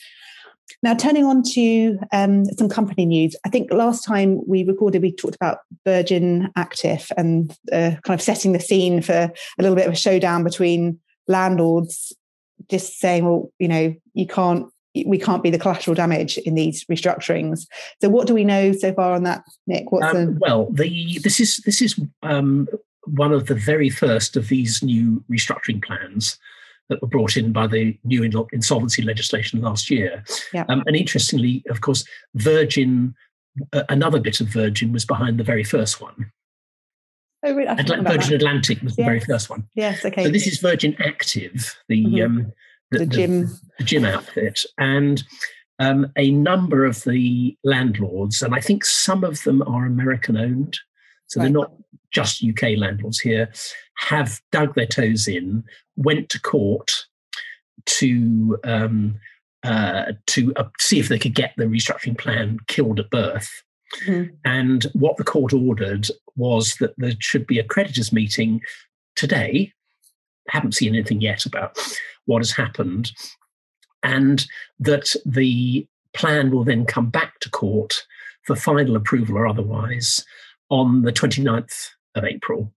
now, 0.84 0.94
turning 0.94 1.24
on 1.24 1.42
to 1.54 1.98
um, 2.12 2.44
some 2.44 2.68
company 2.68 3.06
news, 3.06 3.34
I 3.44 3.48
think 3.48 3.72
last 3.72 4.04
time 4.04 4.40
we 4.46 4.62
recorded, 4.62 5.02
we 5.02 5.12
talked 5.12 5.34
about 5.34 5.58
Virgin 5.84 6.50
Active 6.54 7.10
and 7.16 7.50
uh, 7.72 7.96
kind 8.04 8.18
of 8.18 8.22
setting 8.22 8.52
the 8.52 8.60
scene 8.60 9.02
for 9.02 9.32
a 9.58 9.62
little 9.62 9.76
bit 9.76 9.88
of 9.88 9.92
a 9.92 9.96
showdown 9.96 10.44
between 10.44 11.00
landlords, 11.26 12.12
just 12.68 12.98
saying, 12.98 13.24
well, 13.24 13.50
you 13.58 13.68
know, 13.68 13.94
you 14.14 14.26
can't, 14.26 14.66
we 15.06 15.18
can't 15.18 15.42
be 15.42 15.50
the 15.50 15.58
collateral 15.58 15.94
damage 15.94 16.38
in 16.38 16.54
these 16.54 16.84
restructurings. 16.86 17.66
So, 18.00 18.08
what 18.08 18.26
do 18.26 18.34
we 18.34 18.44
know 18.44 18.72
so 18.72 18.92
far 18.92 19.12
on 19.12 19.22
that, 19.22 19.44
Nick? 19.66 19.92
What's 19.92 20.06
um, 20.06 20.34
the... 20.34 20.38
well, 20.40 20.70
the 20.72 21.18
this 21.22 21.38
is 21.38 21.58
this 21.58 21.80
is 21.80 21.98
um, 22.22 22.68
one 23.04 23.32
of 23.32 23.46
the 23.46 23.54
very 23.54 23.88
first 23.88 24.36
of 24.36 24.48
these 24.48 24.82
new 24.82 25.22
restructuring 25.30 25.82
plans 25.82 26.38
that 26.88 27.00
were 27.00 27.08
brought 27.08 27.36
in 27.36 27.52
by 27.52 27.66
the 27.66 27.96
new 28.04 28.22
insolvency 28.52 29.02
legislation 29.02 29.60
last 29.60 29.90
year. 29.90 30.24
Yeah. 30.52 30.64
Um, 30.68 30.82
and 30.86 30.96
interestingly, 30.96 31.62
of 31.70 31.80
course, 31.80 32.04
Virgin, 32.34 33.14
uh, 33.72 33.84
another 33.88 34.20
bit 34.20 34.40
of 34.40 34.48
Virgin 34.48 34.92
was 34.92 35.04
behind 35.04 35.38
the 35.38 35.44
very 35.44 35.64
first 35.64 36.00
one. 36.00 36.32
Oh, 37.42 37.54
really? 37.54 37.68
Atl- 37.68 38.02
Virgin 38.02 38.30
that. 38.30 38.32
Atlantic 38.32 38.82
was 38.82 38.92
yes. 38.92 38.96
the 38.96 39.04
very 39.04 39.20
first 39.20 39.48
one. 39.50 39.66
Yes, 39.74 40.04
okay. 40.04 40.24
So 40.24 40.30
this 40.30 40.46
is 40.46 40.58
Virgin 40.58 40.94
Active, 41.00 41.76
the 41.88 42.04
mm-hmm. 42.04 42.24
um, 42.24 42.52
the, 42.90 42.98
the, 42.98 43.06
gym, 43.06 43.40
the, 43.42 43.60
the 43.78 43.84
gym 43.84 44.04
outfit, 44.04 44.64
and 44.78 45.22
um, 45.78 46.12
a 46.16 46.30
number 46.30 46.84
of 46.84 47.02
the 47.04 47.56
landlords, 47.64 48.42
and 48.42 48.54
I 48.54 48.60
think 48.60 48.84
some 48.84 49.24
of 49.24 49.42
them 49.44 49.62
are 49.62 49.86
American 49.86 50.36
owned, 50.36 50.78
so 51.28 51.40
right. 51.40 51.44
they're 51.44 51.52
not 51.52 51.72
just 52.10 52.44
UK 52.44 52.76
landlords 52.76 53.20
here, 53.20 53.50
have 53.96 54.40
dug 54.52 54.74
their 54.74 54.86
toes 54.86 55.26
in, 55.26 55.64
went 55.96 56.28
to 56.30 56.40
court 56.40 57.06
to 57.86 58.58
um, 58.64 59.18
uh, 59.62 60.12
to 60.26 60.52
uh, 60.56 60.64
see 60.78 60.98
if 60.98 61.08
they 61.08 61.18
could 61.18 61.34
get 61.34 61.52
the 61.56 61.64
restructuring 61.64 62.18
plan 62.18 62.58
killed 62.66 63.00
at 63.00 63.10
birth. 63.10 63.62
Mm-hmm. 64.06 64.34
And 64.44 64.84
what 64.92 65.16
the 65.16 65.24
court 65.24 65.52
ordered 65.52 66.08
was 66.36 66.76
that 66.76 66.94
there 66.96 67.12
should 67.18 67.46
be 67.46 67.58
a 67.58 67.64
creditors' 67.64 68.12
meeting 68.12 68.60
today. 69.16 69.72
I 70.48 70.52
Haven't 70.52 70.74
seen 70.74 70.94
anything 70.94 71.20
yet 71.20 71.46
about 71.46 71.78
what 72.26 72.40
has 72.40 72.52
happened, 72.52 73.12
and 74.02 74.46
that 74.78 75.14
the 75.24 75.86
plan 76.14 76.50
will 76.50 76.64
then 76.64 76.84
come 76.84 77.10
back 77.10 77.38
to 77.40 77.50
court 77.50 78.04
for 78.44 78.56
final 78.56 78.96
approval 78.96 79.36
or 79.36 79.46
otherwise 79.46 80.24
on 80.70 81.02
the 81.02 81.12
29th 81.12 81.90
of 82.14 82.24
April. 82.24 82.72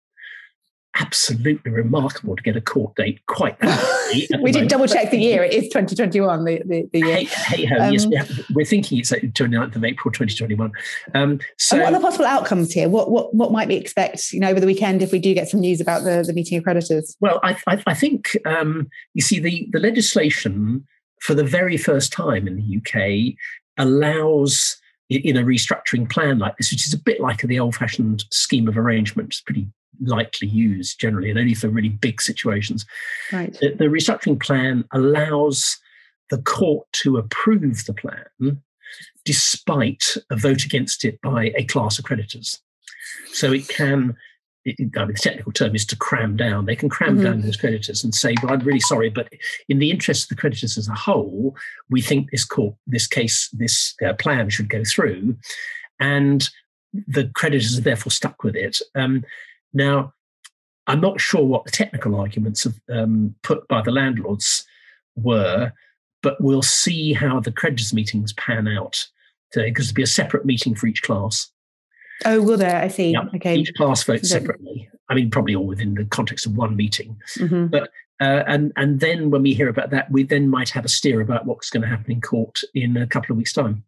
Absolutely 1.00 1.71
remarkable 1.71 2.35
to 2.35 2.43
get 2.43 2.55
a 2.55 2.62
court 2.62 2.95
date 2.95 3.25
quite 3.25 3.57
we 4.41 4.51
did 4.51 4.67
double 4.67 4.88
check 4.88 5.09
the 5.09 5.17
year. 5.17 5.43
It 5.43 5.53
is 5.53 5.63
2021, 5.63 6.43
the, 6.43 6.62
the, 6.65 6.89
the 6.93 7.00
year. 7.00 7.15
Hey, 7.15 7.23
hey 7.23 7.65
ho, 7.65 7.79
um, 7.79 7.93
yes, 7.93 8.05
we 8.05 8.15
have, 8.15 8.29
we're 8.53 8.65
thinking 8.65 9.00
it's 9.00 9.12
29th 9.12 9.75
of 9.75 9.83
April 9.83 10.12
2021. 10.12 10.71
Um, 11.15 11.39
so, 11.57 11.77
what 11.77 11.88
are 11.88 11.91
the 11.93 12.00
possible 12.00 12.25
outcomes 12.25 12.71
here? 12.71 12.89
What, 12.89 13.09
what, 13.09 13.33
what 13.33 13.51
might 13.51 13.67
we 13.67 13.75
expect 13.75 14.31
you 14.33 14.39
know, 14.39 14.50
over 14.50 14.59
the 14.59 14.67
weekend 14.67 15.01
if 15.01 15.12
we 15.12 15.19
do 15.19 15.33
get 15.33 15.50
some 15.50 15.62
news 15.62 15.81
about 15.81 16.03
the, 16.03 16.23
the 16.25 16.33
meeting 16.33 16.57
of 16.57 16.63
creditors? 16.63 17.17
Well, 17.19 17.39
I, 17.43 17.57
I, 17.67 17.83
I 17.88 17.93
think, 17.95 18.38
um, 18.45 18.88
you 19.15 19.21
see, 19.21 19.39
the, 19.39 19.67
the 19.71 19.79
legislation 19.79 20.85
for 21.21 21.33
the 21.33 21.43
very 21.43 21.77
first 21.77 22.13
time 22.13 22.47
in 22.47 22.57
the 22.57 22.77
UK 22.77 23.35
allows 23.77 24.77
in 25.09 25.38
a 25.38 25.43
restructuring 25.43 26.09
plan 26.09 26.39
like 26.39 26.57
this, 26.57 26.71
which 26.71 26.88
is 26.88 26.93
a 26.93 27.00
bit 27.00 27.19
like 27.19 27.41
the 27.41 27.59
old 27.59 27.75
fashioned 27.75 28.25
scheme 28.31 28.67
of 28.67 28.77
arrangement, 28.77 29.29
it's 29.29 29.41
pretty 29.41 29.67
lightly 30.01 30.47
used 30.47 31.00
generally 31.00 31.29
and 31.29 31.39
only 31.39 31.53
for 31.53 31.69
really 31.69 31.89
big 31.89 32.21
situations. 32.21 32.85
Right. 33.31 33.53
The, 33.59 33.75
the 33.75 33.85
restructuring 33.85 34.41
plan 34.41 34.85
allows 34.91 35.77
the 36.29 36.41
court 36.41 36.88
to 36.93 37.17
approve 37.17 37.85
the 37.85 37.93
plan 37.93 38.62
despite 39.25 40.17
a 40.29 40.35
vote 40.35 40.65
against 40.65 41.05
it 41.05 41.19
by 41.21 41.51
a 41.55 41.63
class 41.65 41.97
of 41.97 42.05
creditors. 42.05 42.59
So 43.31 43.51
it 43.51 43.67
can 43.67 44.15
I 44.65 44.73
mean, 44.77 44.91
the 44.93 45.19
technical 45.21 45.51
term 45.51 45.75
is 45.75 45.85
to 45.88 45.97
cram 45.97 46.38
down. 46.38 46.65
They 46.65 46.75
can 46.75 46.88
cram 46.88 47.15
mm-hmm. 47.15 47.23
down 47.23 47.41
those 47.41 47.57
creditors 47.57 48.03
and 48.03 48.15
say, 48.15 48.33
"Well, 48.41 48.53
I'm 48.53 48.62
really 48.62 48.79
sorry, 48.79 49.09
but 49.09 49.27
in 49.67 49.79
the 49.79 49.91
interest 49.91 50.23
of 50.23 50.29
the 50.29 50.39
creditors 50.39 50.77
as 50.77 50.88
a 50.88 50.93
whole, 50.93 51.55
we 51.89 52.01
think 52.01 52.31
this 52.31 52.45
court, 52.45 52.75
this 52.88 53.05
case, 53.05 53.50
this 53.50 53.93
uh, 54.05 54.13
plan 54.13 54.50
should 54.50 54.69
go 54.69 54.83
through," 54.85 55.35
and 56.00 56.50
the 56.93 57.29
creditors 57.35 57.77
are 57.77 57.81
therefore 57.81 58.12
stuck 58.12 58.43
with 58.43 58.55
it. 58.55 58.79
Um, 58.95 59.25
now, 59.73 60.13
I'm 60.87 61.01
not 61.01 61.21
sure 61.21 61.43
what 61.43 61.65
the 61.65 61.71
technical 61.71 62.15
arguments 62.15 62.65
of, 62.65 62.79
um, 62.89 63.35
put 63.43 63.67
by 63.67 63.81
the 63.81 63.91
landlords 63.91 64.65
were, 65.15 65.71
but 66.21 66.39
we'll 66.41 66.61
see 66.61 67.13
how 67.13 67.39
the 67.39 67.51
creditors' 67.51 67.93
meetings 67.93 68.33
pan 68.33 68.67
out 68.67 69.07
today 69.51 69.69
because 69.69 69.87
there'll 69.87 69.95
be 69.95 70.03
a 70.03 70.07
separate 70.07 70.45
meeting 70.45 70.75
for 70.75 70.87
each 70.87 71.03
class. 71.03 71.49
Oh, 72.25 72.41
will 72.41 72.57
there? 72.57 72.81
I 72.81 72.87
see. 72.87 73.11
Yeah. 73.11 73.25
Okay. 73.35 73.55
Each 73.55 73.73
class 73.73 74.03
votes 74.03 74.29
separately. 74.29 74.89
I 75.09 75.15
mean, 75.15 75.29
probably 75.29 75.55
all 75.55 75.65
within 75.65 75.95
the 75.95 76.05
context 76.05 76.45
of 76.45 76.55
one 76.55 76.75
meeting. 76.75 77.17
Mm-hmm. 77.37 77.67
But 77.67 77.89
uh, 78.21 78.43
and 78.47 78.71
and 78.77 78.99
then 78.99 79.29
when 79.29 79.41
we 79.41 79.53
hear 79.53 79.67
about 79.67 79.89
that, 79.89 80.09
we 80.11 80.23
then 80.23 80.49
might 80.49 80.69
have 80.69 80.85
a 80.85 80.89
steer 80.89 81.21
about 81.21 81.45
what's 81.45 81.69
going 81.69 81.81
to 81.81 81.87
happen 81.87 82.11
in 82.11 82.21
court 82.21 82.61
in 82.73 82.95
a 82.97 83.07
couple 83.07 83.33
of 83.33 83.37
weeks' 83.37 83.53
time. 83.53 83.83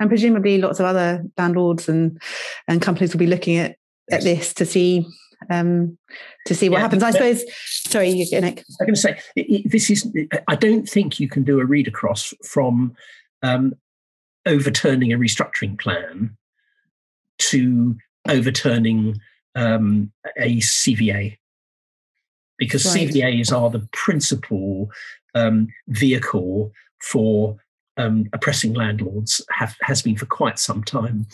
And 0.00 0.10
presumably, 0.10 0.58
lots 0.58 0.80
of 0.80 0.86
other 0.86 1.24
landlords 1.38 1.88
and 1.88 2.20
and 2.66 2.82
companies 2.82 3.12
will 3.12 3.20
be 3.20 3.26
looking 3.26 3.56
at 3.56 3.76
yes. 4.10 4.18
at 4.18 4.24
this 4.24 4.54
to 4.54 4.66
see 4.66 5.06
um, 5.50 5.96
to 6.46 6.54
see 6.54 6.68
what 6.68 6.78
yeah, 6.78 6.82
happens. 6.82 7.02
I 7.02 7.10
suppose. 7.10 7.44
Sorry, 7.64 8.12
Nick. 8.12 8.64
I'm 8.80 8.86
going 8.86 8.94
to 8.94 8.96
say 8.96 9.20
this 9.64 9.90
is. 9.90 10.10
I 10.46 10.54
don't 10.54 10.88
think 10.88 11.20
you 11.20 11.28
can 11.28 11.44
do 11.44 11.60
a 11.60 11.64
read 11.64 11.88
across 11.88 12.34
from 12.44 12.94
um, 13.42 13.74
overturning 14.46 15.12
a 15.12 15.18
restructuring 15.18 15.78
plan 15.78 16.36
to 17.38 17.96
overturning 18.28 19.20
um, 19.54 20.12
a 20.36 20.56
CVA 20.56 21.36
because 22.58 22.84
right. 22.86 23.08
CVAs 23.08 23.56
are 23.56 23.70
the 23.70 23.88
principal 23.92 24.90
um, 25.34 25.68
vehicle 25.88 26.72
for 27.00 27.56
um, 27.96 28.28
oppressing 28.32 28.74
landlords 28.74 29.44
have 29.50 29.76
has 29.82 30.02
been 30.02 30.16
for 30.16 30.26
quite 30.26 30.58
some 30.58 30.82
time 30.84 31.26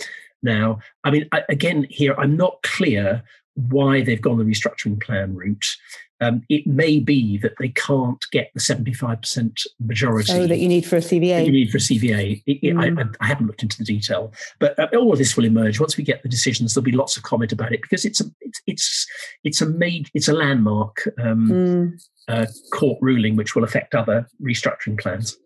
now. 0.43 0.79
I 1.05 1.11
mean, 1.11 1.29
I, 1.33 1.43
again, 1.49 1.87
here 1.91 2.15
I'm 2.19 2.37
not 2.37 2.63
clear 2.63 3.23
why 3.55 4.03
they've 4.03 4.21
gone 4.21 4.39
the 4.39 4.45
restructuring 4.45 5.01
plan 5.03 5.35
route. 5.35 5.77
Um, 6.21 6.43
it 6.49 6.67
may 6.67 7.01
be 7.01 7.39
that 7.39 7.55
they 7.59 7.71
can't 7.71 8.25
get 8.31 8.51
the 8.55 8.61
75% 8.61 9.67
majority. 9.81 10.33
Oh, 10.33 10.47
that 10.47 10.59
you 10.59 10.69
need 10.69 10.87
for 10.87 10.97
a 10.97 11.01
CVA. 11.01 11.45
you 11.45 11.53
need 11.53 11.71
for 11.71 11.79
a 11.79 11.81
CVA. 11.81 12.43
It, 12.47 12.63
mm. 12.63 12.99
I, 12.99 13.25
I, 13.25 13.27
haven't 13.27 13.47
looked 13.49 13.63
into 13.63 13.77
the 13.77 13.85
detail, 13.85 14.33
but 14.61 14.79
uh, 14.79 14.87
all 14.95 15.13
of 15.13 15.19
this 15.19 15.37
will 15.37 15.45
emerge 15.45 15.81
once 15.81 15.97
we 15.97 16.05
get 16.05 16.23
the 16.23 16.29
decisions. 16.29 16.73
There'll 16.73 16.85
be 16.85 16.93
lots 16.93 17.17
of 17.17 17.25
comment 17.25 17.53
about 17.53 17.73
it 17.73 17.83
because 17.83 18.05
it's 18.05 18.21
a 18.21 18.25
it's 18.41 18.63
it's 18.67 19.07
it's 19.43 19.61
a 19.61 19.67
made 19.67 20.09
it's 20.15 20.29
a 20.29 20.33
landmark 20.33 21.03
um, 21.19 21.49
mm. 21.49 22.03
uh, 22.29 22.47
court 22.73 22.99
ruling 23.03 23.35
which 23.35 23.57
will 23.57 23.65
affect 23.65 23.95
other 23.95 24.27
restructuring 24.41 24.99
plans. 24.99 25.37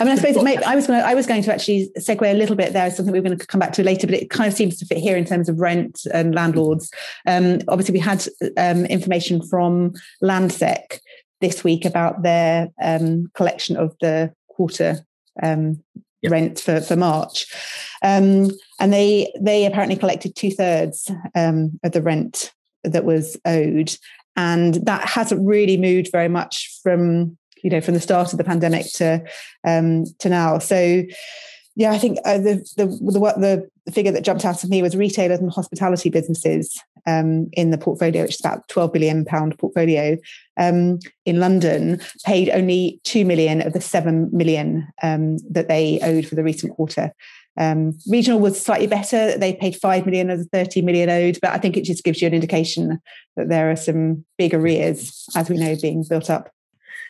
I 0.00 0.04
mean, 0.04 0.12
I 0.12 0.16
suppose 0.16 0.42
maybe 0.42 0.64
I 0.64 0.74
was 0.74 0.86
going 0.86 1.00
to, 1.00 1.06
I 1.06 1.14
was 1.14 1.26
going 1.26 1.42
to 1.42 1.52
actually 1.52 1.90
segue 1.98 2.30
a 2.30 2.36
little 2.36 2.56
bit 2.56 2.72
there, 2.72 2.90
something 2.90 3.12
we 3.12 3.18
are 3.18 3.22
going 3.22 3.38
to 3.38 3.46
come 3.46 3.58
back 3.60 3.72
to 3.74 3.84
later, 3.84 4.06
but 4.06 4.16
it 4.16 4.30
kind 4.30 4.48
of 4.48 4.56
seems 4.56 4.78
to 4.78 4.86
fit 4.86 4.98
here 4.98 5.16
in 5.16 5.24
terms 5.24 5.48
of 5.48 5.60
rent 5.60 6.06
and 6.12 6.34
landlords. 6.34 6.90
Um, 7.26 7.60
obviously, 7.68 7.92
we 7.92 7.98
had 7.98 8.26
um, 8.56 8.86
information 8.86 9.42
from 9.46 9.92
Landsec 10.22 11.00
this 11.40 11.62
week 11.62 11.84
about 11.84 12.22
their 12.22 12.68
um, 12.82 13.30
collection 13.34 13.76
of 13.76 13.94
the 14.00 14.32
quarter 14.48 15.04
um, 15.42 15.82
yep. 16.22 16.32
rent 16.32 16.60
for, 16.60 16.80
for 16.80 16.96
March. 16.96 17.46
Um, 18.02 18.50
and 18.80 18.92
they 18.92 19.32
they 19.40 19.66
apparently 19.66 19.96
collected 19.96 20.34
two 20.34 20.50
thirds 20.50 21.10
um, 21.34 21.78
of 21.82 21.92
the 21.92 22.02
rent 22.02 22.52
that 22.84 23.04
was 23.04 23.36
owed. 23.44 23.96
And 24.36 24.74
that 24.86 25.08
hasn't 25.08 25.46
really 25.46 25.76
moved 25.76 26.10
very 26.10 26.28
much 26.28 26.80
from 26.82 27.38
you 27.64 27.70
know 27.70 27.80
from 27.80 27.94
the 27.94 28.00
start 28.00 28.32
of 28.32 28.38
the 28.38 28.44
pandemic 28.44 28.86
to 28.92 29.24
um, 29.66 30.04
to 30.20 30.28
now. 30.28 30.58
So 30.58 31.02
yeah, 31.74 31.90
I 31.90 31.98
think 31.98 32.18
uh, 32.24 32.38
the, 32.38 32.54
the 32.76 32.86
the 32.86 33.68
the 33.84 33.92
figure 33.92 34.12
that 34.12 34.22
jumped 34.22 34.44
out 34.44 34.62
of 34.62 34.70
me 34.70 34.82
was 34.82 34.96
retailers 34.96 35.40
and 35.40 35.50
hospitality 35.50 36.10
businesses 36.10 36.80
um, 37.06 37.48
in 37.54 37.70
the 37.70 37.78
portfolio, 37.78 38.22
which 38.22 38.34
is 38.34 38.40
about 38.40 38.68
12 38.68 38.92
billion 38.92 39.24
pound 39.24 39.58
portfolio 39.58 40.16
um, 40.56 40.98
in 41.24 41.40
London, 41.40 42.00
paid 42.24 42.48
only 42.50 43.00
two 43.02 43.24
million 43.24 43.60
of 43.60 43.72
the 43.72 43.80
seven 43.80 44.30
million 44.32 44.86
um, 45.02 45.38
that 45.50 45.68
they 45.68 45.98
owed 46.02 46.26
for 46.26 46.36
the 46.36 46.44
recent 46.44 46.72
quarter. 46.74 47.12
Um, 47.56 47.92
regional 48.08 48.40
was 48.40 48.60
slightly 48.60 48.86
better; 48.86 49.36
they 49.38 49.54
paid 49.54 49.76
five 49.76 50.06
million 50.06 50.28
of 50.28 50.38
the 50.38 50.44
30 50.46 50.82
million 50.82 51.08
owed, 51.08 51.38
but 51.40 51.50
I 51.50 51.58
think 51.58 51.76
it 51.76 51.84
just 51.84 52.04
gives 52.04 52.20
you 52.20 52.28
an 52.28 52.34
indication 52.34 53.00
that 53.36 53.48
there 53.48 53.70
are 53.70 53.76
some 53.76 54.24
big 54.38 54.54
arrears, 54.54 55.26
as 55.34 55.48
we 55.48 55.56
know, 55.56 55.76
being 55.80 56.04
built 56.08 56.30
up 56.30 56.50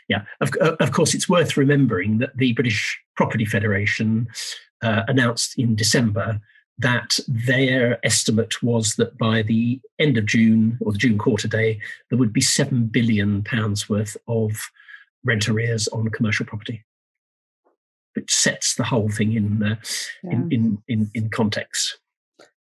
yeah, 0.09 0.25
of, 0.41 0.53
of 0.81 0.93
course, 0.93 1.15
it's 1.15 1.29
worth 1.29 1.57
remembering 1.57 2.19
that 2.19 2.37
the 2.37 2.53
British 2.53 3.01
Property 3.17 3.45
Federation 3.45 4.27
uh, 4.83 5.03
announced 5.09 5.59
in 5.59 5.75
December 5.77 6.41
that 6.79 7.19
their 7.29 8.05
estimate 8.05 8.63
was 8.63 8.97
that 8.97 9.17
by 9.17 9.43
the 9.43 9.81
end 9.99 10.19
of 10.19 10.27
June 10.27 10.77
or 10.81 10.93
the 10.93 10.99
June 10.99 11.19
quarter 11.19 11.49
day, 11.49 11.81
there 12.11 12.19
would 12.19 12.33
be 12.33 12.41
seven 12.41 12.87
billion 12.87 13.45
pounds 13.45 13.89
worth 13.89 14.17
of 14.27 14.71
rent 15.25 15.49
arrears 15.49 15.89
on 15.89 16.09
commercial 16.11 16.45
property. 16.45 16.85
which 18.15 18.35
sets 18.35 18.75
the 18.77 18.85
whole 18.85 19.09
thing 19.09 19.35
in 19.35 19.63
uh, 19.63 19.77
yeah. 20.23 20.33
in, 20.33 20.53
in, 20.53 20.83
in 20.89 21.11
in 21.15 21.29
context. 21.31 21.99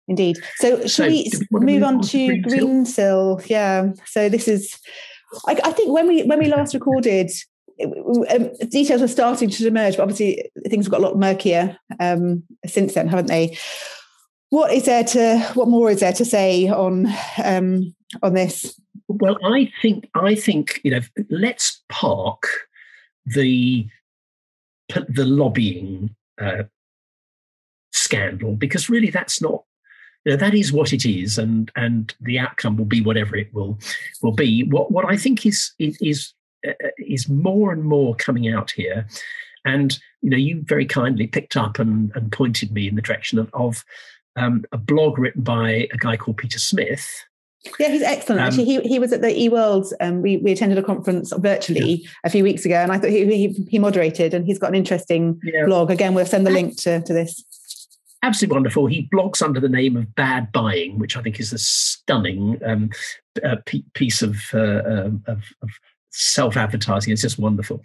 Indeed. 0.09 0.37
So, 0.55 0.81
should 0.81 0.89
so 0.89 1.07
we, 1.07 1.29
move, 1.51 1.83
on, 1.83 1.95
on 1.95 2.01
to 2.03 2.17
Greensill? 2.43 3.45
Yeah. 3.49 3.91
So 4.05 4.29
this 4.29 4.47
is, 4.47 4.79
I, 5.47 5.59
I, 5.63 5.71
think 5.71 5.91
when 5.93 6.07
we 6.07 6.23
when 6.23 6.39
we 6.39 6.47
last 6.47 6.73
recorded, 6.73 7.29
um, 7.81 8.49
details 8.69 9.01
were 9.01 9.07
starting 9.07 9.49
to 9.49 9.67
emerge, 9.67 9.97
but 9.97 10.03
obviously 10.03 10.49
things 10.67 10.85
have 10.85 10.91
got 10.91 11.01
a 11.01 11.05
lot 11.07 11.17
murkier 11.17 11.77
um, 11.99 12.43
since 12.65 12.93
then, 12.93 13.07
haven't 13.07 13.27
they? 13.27 13.57
What 14.49 14.71
is 14.73 14.85
there 14.85 15.03
to? 15.03 15.39
What 15.55 15.67
more 15.67 15.89
is 15.89 15.99
there 15.99 16.13
to 16.13 16.25
say 16.25 16.69
on 16.69 17.07
um, 17.43 17.93
on 18.23 18.33
this? 18.33 18.79
Well, 19.07 19.37
I 19.43 19.71
think 19.81 20.09
I 20.13 20.35
think 20.35 20.79
you 20.83 20.91
know, 20.91 21.01
let's 21.29 21.83
park 21.89 22.47
the 23.25 23.87
the 25.09 25.25
lobbying 25.25 26.15
uh, 26.39 26.63
scandal 27.91 28.55
because 28.55 28.89
really 28.89 29.09
that's 29.09 29.41
not 29.41 29.63
you 30.27 30.33
know, 30.33 30.37
that 30.37 30.53
is 30.53 30.73
what 30.73 30.91
it 30.91 31.05
is, 31.05 31.37
and 31.37 31.71
and 31.77 32.13
the 32.19 32.37
outcome 32.37 32.75
will 32.75 32.85
be 32.85 32.99
whatever 32.99 33.37
it 33.37 33.53
will 33.53 33.79
will 34.21 34.33
be. 34.33 34.63
What 34.63 34.91
what 34.91 35.05
I 35.05 35.15
think 35.15 35.45
is 35.45 35.71
is 35.79 36.33
uh, 36.67 36.73
is 36.97 37.29
more 37.29 37.71
and 37.71 37.85
more 37.85 38.13
coming 38.13 38.53
out 38.53 38.71
here, 38.71 39.07
and 39.63 39.97
you 40.21 40.29
know, 40.29 40.35
you 40.35 40.63
very 40.65 40.85
kindly 40.85 41.27
picked 41.27 41.55
up 41.55 41.79
and, 41.79 42.11
and 42.13 42.29
pointed 42.29 42.73
me 42.73 42.89
in 42.89 42.95
the 42.95 43.01
direction 43.01 43.39
of, 43.39 43.49
of 43.53 43.85
um, 44.35 44.65
a 44.73 44.77
blog 44.77 45.17
written 45.17 45.43
by 45.43 45.87
a 45.93 45.97
guy 45.97 46.17
called 46.17 46.35
Peter 46.35 46.59
Smith. 46.59 47.09
Yeah, 47.79 47.87
he's 47.89 48.01
excellent. 48.01 48.41
Um, 48.41 48.47
Actually, 48.47 48.65
he, 48.65 48.81
he 48.81 48.99
was 48.99 49.13
at 49.13 49.21
the 49.21 49.27
eWorld. 49.27 49.93
Um, 50.01 50.21
we, 50.21 50.37
we 50.37 50.51
attended 50.51 50.77
a 50.77 50.83
conference 50.83 51.31
virtually 51.37 52.01
yeah. 52.03 52.09
a 52.25 52.29
few 52.29 52.43
weeks 52.43 52.65
ago, 52.65 52.75
and 52.75 52.91
I 52.91 52.97
thought 52.97 53.11
he, 53.11 53.25
he, 53.25 53.67
he 53.69 53.79
moderated, 53.79 54.33
and 54.33 54.45
he's 54.45 54.59
got 54.59 54.69
an 54.69 54.75
interesting 54.75 55.39
yeah. 55.43 55.65
blog. 55.65 55.89
Again, 55.89 56.13
we'll 56.13 56.25
send 56.25 56.45
the 56.45 56.51
link 56.51 56.77
to, 56.81 57.01
to 57.01 57.13
this 57.13 57.45
absolutely 58.23 58.55
wonderful. 58.55 58.87
He 58.87 59.09
blogs 59.13 59.41
under 59.41 59.59
the 59.59 59.69
name 59.69 59.95
of 59.97 60.13
Bad 60.15 60.51
Buying, 60.51 60.99
which 60.99 61.17
I 61.17 61.21
think 61.21 61.39
is 61.39 61.53
a 61.53 61.57
stunning 61.57 62.59
um, 62.65 62.89
uh, 63.43 63.57
piece 63.93 64.21
of, 64.21 64.37
uh, 64.53 64.83
um, 64.85 65.23
of, 65.27 65.43
of 65.61 65.69
self-advertising. 66.11 67.13
It's 67.13 67.21
just 67.21 67.39
wonderful. 67.39 67.81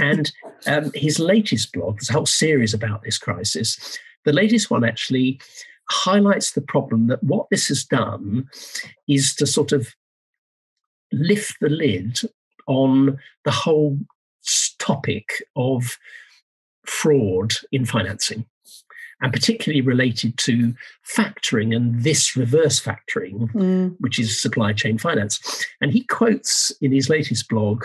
and 0.00 0.30
um, 0.66 0.90
his 0.94 1.18
latest 1.18 1.72
blog, 1.72 1.96
there's 1.96 2.10
a 2.10 2.14
whole 2.14 2.26
series 2.26 2.74
about 2.74 3.02
this 3.02 3.18
crisis. 3.18 3.98
The 4.24 4.32
latest 4.32 4.70
one 4.70 4.84
actually 4.84 5.40
highlights 5.88 6.52
the 6.52 6.62
problem 6.62 7.08
that 7.08 7.22
what 7.22 7.46
this 7.50 7.68
has 7.68 7.84
done 7.84 8.48
is 9.08 9.34
to 9.36 9.46
sort 9.46 9.72
of 9.72 9.94
lift 11.12 11.56
the 11.60 11.68
lid 11.68 12.20
on 12.66 13.18
the 13.44 13.50
whole 13.50 13.98
topic 14.78 15.42
of 15.56 15.98
fraud 16.86 17.54
in 17.72 17.84
financing 17.84 18.46
and 19.20 19.32
particularly 19.32 19.80
related 19.80 20.36
to 20.38 20.74
factoring 21.06 21.74
and 21.74 22.02
this 22.02 22.36
reverse 22.36 22.80
factoring, 22.80 23.50
mm. 23.52 23.96
which 24.00 24.18
is 24.18 24.40
supply 24.40 24.72
chain 24.72 24.98
finance. 24.98 25.66
And 25.80 25.92
he 25.92 26.04
quotes 26.04 26.72
in 26.80 26.92
his 26.92 27.08
latest 27.08 27.48
blog 27.48 27.84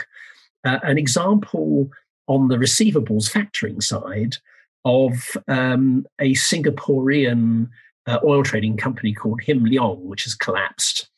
uh, 0.65 0.80
an 0.84 0.98
example 0.98 1.89
on 2.27 2.48
the 2.48 2.58
receivables 2.58 3.32
factoring 3.32 3.84
side 3.84 4.38
of 4.84 5.38
um, 5.48 6.06
a 6.20 6.34
Singaporean 6.34 7.70
uh, 8.08 8.20
oil 8.24 8.44
trading 8.44 8.77
company 8.77 9.13
called 9.13 9.42
Hin 9.42 9.62
Leong, 9.62 10.01
which 10.01 10.24
has 10.24 10.36
collapsed. 10.36 11.10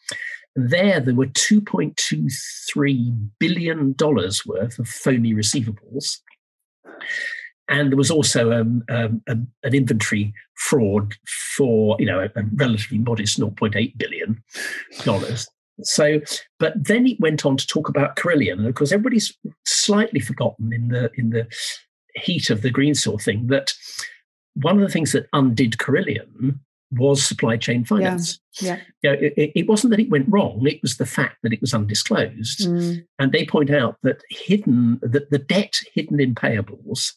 And 0.56 0.72
there, 0.72 1.00
there 1.00 1.14
were 1.14 1.28
$2.23 1.28 3.30
billion 3.40 3.96
worth 4.00 4.80
of 4.80 4.88
phony 4.88 5.34
receivables 5.34 6.22
and 7.70 7.92
there 7.92 7.98
was 7.98 8.12
also 8.12 8.52
um, 8.52 8.84
um, 8.90 9.22
an 9.28 9.74
inventory 9.74 10.34
fraud 10.56 11.16
for 11.56 11.96
you 12.00 12.06
know 12.06 12.20
a, 12.20 12.40
a 12.40 12.44
relatively 12.54 12.98
modest 12.98 13.40
0.8 13.40 13.98
billion 13.98 14.44
dollars. 15.04 15.48
So, 15.84 16.22
but 16.60 16.74
then 16.76 17.06
it 17.06 17.20
went 17.20 17.46
on 17.46 17.56
to 17.58 17.68
talk 17.68 17.88
about 17.88 18.16
Carillion, 18.16 18.60
and 18.60 18.68
of 18.68 18.76
course, 18.76 18.92
everybody's 18.92 19.38
slightly 19.66 20.20
forgotten 20.20 20.74
in 20.74 20.88
the 20.88 21.12
in 21.16 21.30
the 21.30 21.48
heat 22.16 22.50
of 22.50 22.62
the 22.62 22.72
Greensill 22.72 23.22
thing 23.22 23.48
that 23.48 23.74
one 24.56 24.76
of 24.76 24.82
the 24.82 24.92
things 24.92 25.12
that 25.12 25.28
undid 25.34 25.78
Carillion 25.78 26.60
was 26.92 27.24
supply 27.24 27.58
chain 27.58 27.84
finance. 27.84 28.40
Yeah. 28.60 28.80
yeah. 29.04 29.12
You 29.12 29.12
know, 29.12 29.28
it, 29.38 29.52
it, 29.56 29.68
wasn't 29.68 29.92
that 29.92 30.00
it 30.00 30.10
went 30.10 30.26
wrong; 30.30 30.66
it 30.66 30.82
was 30.82 30.98
the 30.98 31.06
fact 31.06 31.38
that 31.44 31.54
it 31.54 31.62
was 31.62 31.74
undisclosed. 31.74 32.62
Mm. 32.62 33.06
And 33.20 33.32
they 33.32 33.46
point 33.46 33.70
out 33.70 33.98
that 34.02 34.22
hidden 34.30 35.00
that 35.04 35.30
the 35.30 35.38
debt 35.38 35.76
hidden 35.94 36.20
in 36.20 36.34
payables 36.34 37.12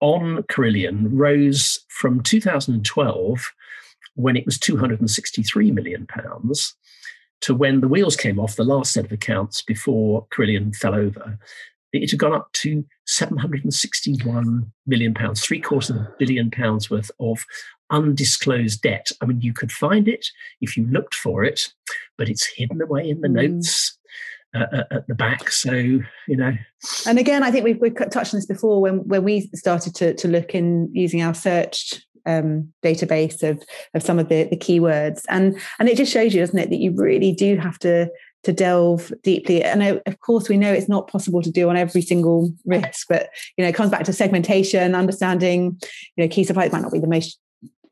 on 0.00 0.44
Carillion 0.48 1.16
rose 1.16 1.78
from 1.88 2.22
2012, 2.22 3.52
when 4.16 4.36
it 4.36 4.46
was 4.46 4.58
263 4.58 5.70
million 5.70 6.06
pounds, 6.06 6.74
to 7.40 7.54
when 7.54 7.80
the 7.80 7.88
wheels 7.88 8.16
came 8.16 8.38
off 8.38 8.56
the 8.56 8.64
last 8.64 8.92
set 8.92 9.04
of 9.04 9.12
accounts 9.12 9.62
before 9.62 10.26
Carillion 10.30 10.72
fell 10.72 10.94
over. 10.94 11.38
It 11.92 12.10
had 12.10 12.18
gone 12.18 12.34
up 12.34 12.50
to 12.54 12.84
761 13.06 14.72
million 14.86 15.14
pounds, 15.14 15.40
three 15.40 15.60
quarters 15.60 15.90
of 15.90 15.96
a 15.96 16.12
billion 16.18 16.50
pounds 16.50 16.90
worth 16.90 17.10
of 17.20 17.44
undisclosed 17.90 18.82
debt. 18.82 19.10
I 19.20 19.26
mean, 19.26 19.40
you 19.40 19.52
could 19.52 19.70
find 19.70 20.08
it 20.08 20.26
if 20.60 20.76
you 20.76 20.86
looked 20.86 21.14
for 21.14 21.44
it, 21.44 21.72
but 22.18 22.28
it's 22.28 22.46
hidden 22.46 22.82
away 22.82 23.08
in 23.08 23.20
the 23.20 23.28
mm. 23.28 23.56
notes 23.56 23.96
at, 24.54 24.92
at, 24.92 25.06
the 25.08 25.14
back. 25.14 25.50
So 25.50 25.72
you 25.72 26.02
know, 26.28 26.52
and 27.06 27.18
again, 27.18 27.42
I 27.42 27.50
think 27.50 27.64
we've, 27.64 27.80
we've 27.80 27.94
touched 27.94 28.34
on 28.34 28.38
this 28.38 28.46
before 28.46 28.80
when 28.80 29.06
when 29.08 29.24
we 29.24 29.50
started 29.54 29.94
to 29.96 30.14
to 30.14 30.28
look 30.28 30.54
in 30.54 30.90
using 30.92 31.22
our 31.22 31.34
search 31.34 31.94
um, 32.26 32.72
database 32.82 33.42
of 33.42 33.62
of 33.94 34.02
some 34.02 34.18
of 34.18 34.28
the 34.28 34.44
the 34.44 34.56
keywords, 34.56 35.22
and 35.28 35.58
and 35.78 35.88
it 35.88 35.96
just 35.96 36.12
shows 36.12 36.34
you, 36.34 36.40
doesn't 36.40 36.58
it, 36.58 36.70
that 36.70 36.80
you 36.80 36.94
really 36.96 37.32
do 37.32 37.56
have 37.56 37.78
to 37.80 38.08
to 38.44 38.52
delve 38.52 39.12
deeply. 39.22 39.62
And 39.62 39.82
of 40.06 40.20
course, 40.20 40.48
we 40.48 40.56
know 40.56 40.72
it's 40.72 40.88
not 40.88 41.08
possible 41.08 41.42
to 41.42 41.50
do 41.50 41.68
on 41.68 41.76
every 41.76 42.02
single 42.02 42.52
risk, 42.64 43.06
but 43.08 43.30
you 43.56 43.64
know, 43.64 43.68
it 43.68 43.74
comes 43.74 43.90
back 43.90 44.04
to 44.04 44.12
segmentation, 44.12 44.94
understanding. 44.94 45.80
You 46.16 46.24
know, 46.24 46.28
key 46.28 46.44
suppliers 46.44 46.72
might 46.72 46.82
not 46.82 46.92
be 46.92 47.00
the 47.00 47.06
most 47.06 47.38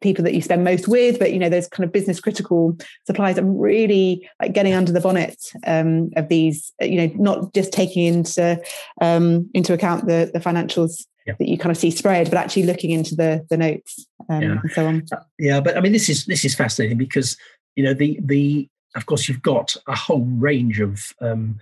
people 0.02 0.24
that 0.24 0.34
you 0.34 0.42
spend 0.42 0.64
most 0.64 0.88
with, 0.88 1.18
but 1.18 1.32
you 1.32 1.38
know 1.38 1.48
those 1.48 1.68
kind 1.68 1.84
of 1.84 1.92
business 1.92 2.20
critical 2.20 2.76
supplies. 3.06 3.38
I'm 3.38 3.56
really 3.56 4.28
like 4.40 4.52
getting 4.52 4.74
under 4.74 4.92
the 4.92 5.00
bonnet 5.00 5.52
um, 5.66 6.10
of 6.16 6.28
these. 6.28 6.72
You 6.80 6.96
know, 6.96 7.14
not 7.16 7.54
just 7.54 7.72
taking 7.72 8.04
into 8.04 8.60
um, 9.00 9.50
into 9.54 9.72
account 9.72 10.06
the 10.06 10.30
the 10.32 10.40
financials 10.40 11.06
yeah. 11.26 11.34
that 11.38 11.48
you 11.48 11.58
kind 11.58 11.70
of 11.70 11.76
see 11.76 11.90
spread, 11.90 12.28
but 12.30 12.38
actually 12.38 12.64
looking 12.64 12.90
into 12.90 13.14
the 13.14 13.46
the 13.48 13.56
notes 13.56 14.06
um, 14.28 14.42
yeah. 14.42 14.58
and 14.62 14.70
so 14.72 14.86
on. 14.86 15.02
Uh, 15.12 15.22
yeah, 15.38 15.60
but 15.60 15.76
I 15.76 15.80
mean, 15.80 15.92
this 15.92 16.08
is 16.08 16.26
this 16.26 16.44
is 16.44 16.54
fascinating 16.54 16.98
because 16.98 17.36
you 17.76 17.84
know 17.84 17.94
the 17.94 18.18
the 18.22 18.68
of 18.94 19.06
course 19.06 19.28
you've 19.28 19.42
got 19.42 19.76
a 19.86 19.96
whole 19.96 20.26
range 20.26 20.80
of 20.80 21.12
um, 21.20 21.58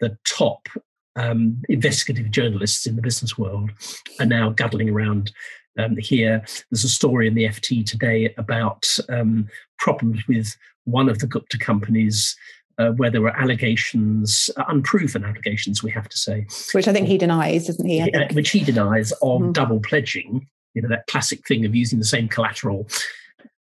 the 0.00 0.16
top 0.24 0.68
um, 1.16 1.62
investigative 1.68 2.30
journalists 2.30 2.86
in 2.86 2.96
the 2.96 3.02
business 3.02 3.36
world 3.36 3.70
are 4.18 4.26
now 4.26 4.50
gaddling 4.50 4.88
around 4.88 5.32
um, 5.80 5.96
here. 5.96 6.44
There's 6.70 6.84
a 6.84 6.88
story 6.88 7.26
in 7.26 7.34
the 7.34 7.44
FT 7.44 7.84
today 7.86 8.34
about 8.36 8.86
um, 9.08 9.48
problems 9.78 10.26
with 10.28 10.56
one 10.84 11.08
of 11.08 11.18
the 11.18 11.26
Gupta 11.26 11.58
companies. 11.58 12.36
Uh, 12.78 12.92
where 12.92 13.10
there 13.10 13.20
were 13.20 13.36
allegations, 13.38 14.48
uh, 14.56 14.64
unproven 14.68 15.22
allegations, 15.22 15.82
we 15.82 15.90
have 15.90 16.08
to 16.08 16.16
say, 16.16 16.46
which 16.72 16.88
I 16.88 16.94
think 16.94 17.08
he 17.08 17.18
denies, 17.18 17.66
doesn't 17.66 17.84
he? 17.84 18.00
Uh, 18.00 18.26
which 18.32 18.48
he 18.48 18.64
denies 18.64 19.12
of 19.20 19.42
mm. 19.42 19.52
double 19.52 19.80
pledging. 19.80 20.48
You 20.72 20.80
know 20.80 20.88
that 20.88 21.06
classic 21.06 21.46
thing 21.46 21.66
of 21.66 21.74
using 21.74 21.98
the 21.98 22.06
same 22.06 22.26
collateral 22.26 22.88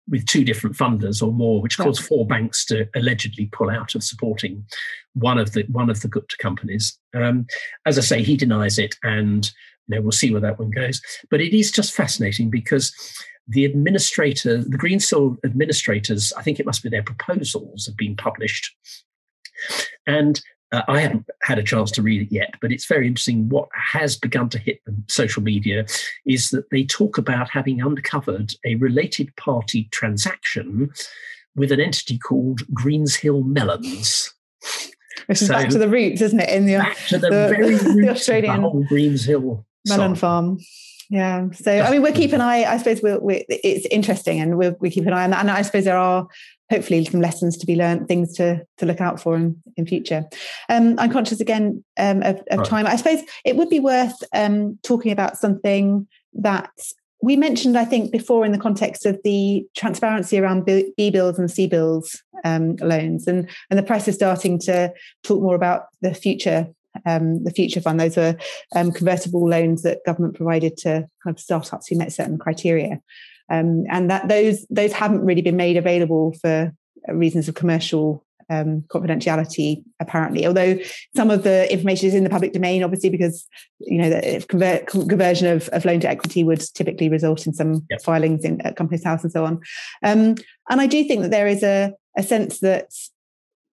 with 0.09 0.25
two 0.25 0.43
different 0.43 0.75
funders 0.75 1.21
or 1.21 1.31
more, 1.31 1.61
which 1.61 1.77
caused 1.77 2.03
four 2.03 2.25
banks 2.25 2.65
to 2.65 2.87
allegedly 2.95 3.47
pull 3.47 3.69
out 3.69 3.95
of 3.95 4.03
supporting 4.03 4.65
one 5.13 5.37
of 5.37 5.53
the 5.53 5.63
one 5.69 5.89
of 5.89 6.01
the 6.01 6.07
Gupta 6.07 6.35
companies. 6.37 6.97
Um, 7.13 7.45
as 7.85 7.97
I 7.97 8.01
say, 8.01 8.23
he 8.23 8.35
denies 8.35 8.79
it, 8.79 8.95
and 9.03 9.51
you 9.89 9.95
know, 9.95 10.01
we'll 10.01 10.11
see 10.11 10.31
where 10.31 10.41
that 10.41 10.59
one 10.59 10.69
goes. 10.69 11.01
But 11.29 11.41
it 11.41 11.57
is 11.57 11.71
just 11.71 11.93
fascinating 11.93 12.49
because 12.49 12.93
the 13.47 13.65
administrator, 13.65 14.57
the 14.57 14.77
Greensill 14.77 15.37
administrators, 15.43 16.31
I 16.37 16.43
think 16.43 16.59
it 16.59 16.65
must 16.65 16.83
be 16.83 16.89
their 16.89 17.03
proposals 17.03 17.87
have 17.87 17.97
been 17.97 18.15
published. 18.15 18.73
And 20.05 20.39
uh, 20.71 20.83
I 20.87 20.99
haven't 20.99 21.25
had 21.41 21.57
a 21.57 21.63
chance 21.63 21.89
to 21.91 22.03
read 22.03 22.21
it 22.21 22.31
yet, 22.31 22.53
but 22.61 22.71
it's 22.71 22.85
very 22.85 23.07
interesting. 23.07 23.49
What 23.49 23.69
has 23.73 24.15
begun 24.15 24.49
to 24.49 24.59
hit 24.59 24.79
the 24.85 24.95
social 25.07 25.41
media 25.41 25.85
is 26.27 26.49
that 26.49 26.69
they 26.69 26.83
talk 26.83 27.17
about 27.17 27.49
having 27.49 27.81
uncovered 27.81 28.53
a 28.65 28.75
related 28.75 29.35
party 29.35 29.89
transaction 29.91 30.91
with 31.55 31.71
an 31.71 31.79
entity 31.79 32.19
called 32.19 32.61
Greensill 32.67 33.43
Melons. 33.43 34.31
Which 35.25 35.41
is 35.41 35.47
so, 35.47 35.53
back 35.53 35.69
to 35.69 35.79
the 35.79 35.89
roots, 35.89 36.21
isn't 36.21 36.39
it? 36.39 36.49
In 36.49 36.67
the 36.67 36.77
back 36.77 36.97
to 37.07 37.17
the, 37.17 37.29
the 37.29 37.47
very 37.49 37.69
roots 37.69 37.83
the 37.83 38.09
Australian 38.09 38.61
the 38.61 38.69
whole 38.69 38.85
Greensill 38.85 39.65
melon 39.89 40.15
farm. 40.15 40.59
Yeah. 41.09 41.49
So, 41.53 41.71
I 41.71 41.89
mean, 41.89 42.03
we'll 42.03 42.13
keep 42.13 42.33
an 42.33 42.41
eye. 42.41 42.65
I 42.65 42.77
suppose 42.77 43.01
we'll, 43.01 43.19
we 43.19 43.43
it's 43.49 43.87
interesting 43.87 44.39
and 44.39 44.57
we'll, 44.57 44.75
we 44.79 44.91
keep 44.91 45.07
an 45.07 45.13
eye 45.13 45.23
on 45.23 45.31
that. 45.31 45.39
And 45.39 45.49
I 45.49 45.63
suppose 45.63 45.85
there 45.85 45.97
are 45.97 46.27
hopefully 46.69 47.03
some 47.03 47.19
lessons 47.19 47.57
to 47.57 47.65
be 47.65 47.75
learned, 47.75 48.07
things 48.07 48.35
to 48.35 48.63
to 48.77 48.85
look 48.85 49.01
out 49.01 49.19
for 49.19 49.35
in, 49.35 49.61
in 49.75 49.87
future. 49.87 50.25
Um, 50.69 50.99
I'm 50.99 51.11
conscious 51.11 51.39
again 51.39 51.83
um, 51.97 52.21
of, 52.21 52.43
of 52.51 52.59
right. 52.59 52.67
time. 52.67 52.85
I 52.85 52.95
suppose 52.95 53.21
it 53.43 53.55
would 53.55 53.69
be 53.69 53.79
worth 53.79 54.15
um, 54.35 54.77
talking 54.83 55.11
about 55.11 55.37
something 55.37 56.07
that 56.33 56.69
we 57.21 57.35
mentioned, 57.35 57.77
I 57.77 57.85
think, 57.85 58.11
before 58.11 58.45
in 58.45 58.51
the 58.51 58.59
context 58.59 59.05
of 59.05 59.19
the 59.23 59.65
transparency 59.75 60.39
around 60.39 60.65
BBLs 60.65 61.37
and 61.37 61.49
CBILS 61.49 62.17
um, 62.45 62.75
loans, 62.77 63.27
and 63.27 63.49
and 63.69 63.79
the 63.79 63.83
press 63.83 64.07
is 64.07 64.15
starting 64.15 64.59
to 64.59 64.93
talk 65.23 65.41
more 65.41 65.55
about 65.55 65.87
the 66.01 66.13
future. 66.13 66.67
Um, 67.05 67.43
the 67.43 67.51
future 67.51 67.81
fund; 67.81 67.99
those 67.99 68.17
were 68.17 68.35
um, 68.75 68.91
convertible 68.91 69.47
loans 69.47 69.81
that 69.83 70.05
government 70.05 70.35
provided 70.35 70.77
to 70.77 71.07
kind 71.23 71.35
of 71.35 71.39
startups 71.39 71.87
who 71.87 71.97
met 71.97 72.13
certain 72.13 72.37
criteria, 72.37 72.99
um, 73.49 73.85
and 73.89 74.09
that 74.09 74.27
those 74.27 74.65
those 74.69 74.93
haven't 74.93 75.25
really 75.25 75.41
been 75.41 75.57
made 75.57 75.77
available 75.77 76.33
for 76.41 76.73
reasons 77.07 77.47
of 77.47 77.55
commercial 77.55 78.25
um, 78.49 78.83
confidentiality, 78.87 79.83
apparently. 79.99 80.45
Although 80.47 80.79
some 81.15 81.29
of 81.29 81.43
the 81.43 81.71
information 81.71 82.07
is 82.07 82.15
in 82.15 82.23
the 82.23 82.29
public 82.29 82.53
domain, 82.53 82.83
obviously, 82.83 83.09
because 83.09 83.47
you 83.79 84.01
know 84.01 84.09
the 84.09 84.45
convert, 84.47 84.87
conversion 84.87 85.47
of, 85.47 85.69
of 85.69 85.85
loan 85.85 85.99
to 86.01 86.09
equity 86.09 86.43
would 86.43 86.61
typically 86.73 87.09
result 87.09 87.45
in 87.45 87.53
some 87.53 87.85
yep. 87.89 88.01
filings 88.01 88.43
in 88.43 88.59
at 88.61 88.75
Companies 88.75 89.03
House 89.03 89.23
and 89.23 89.31
so 89.31 89.45
on. 89.45 89.61
Um, 90.03 90.35
and 90.69 90.81
I 90.81 90.87
do 90.87 91.03
think 91.03 91.21
that 91.21 91.31
there 91.31 91.47
is 91.47 91.63
a, 91.63 91.93
a 92.17 92.23
sense 92.23 92.59
that 92.59 92.91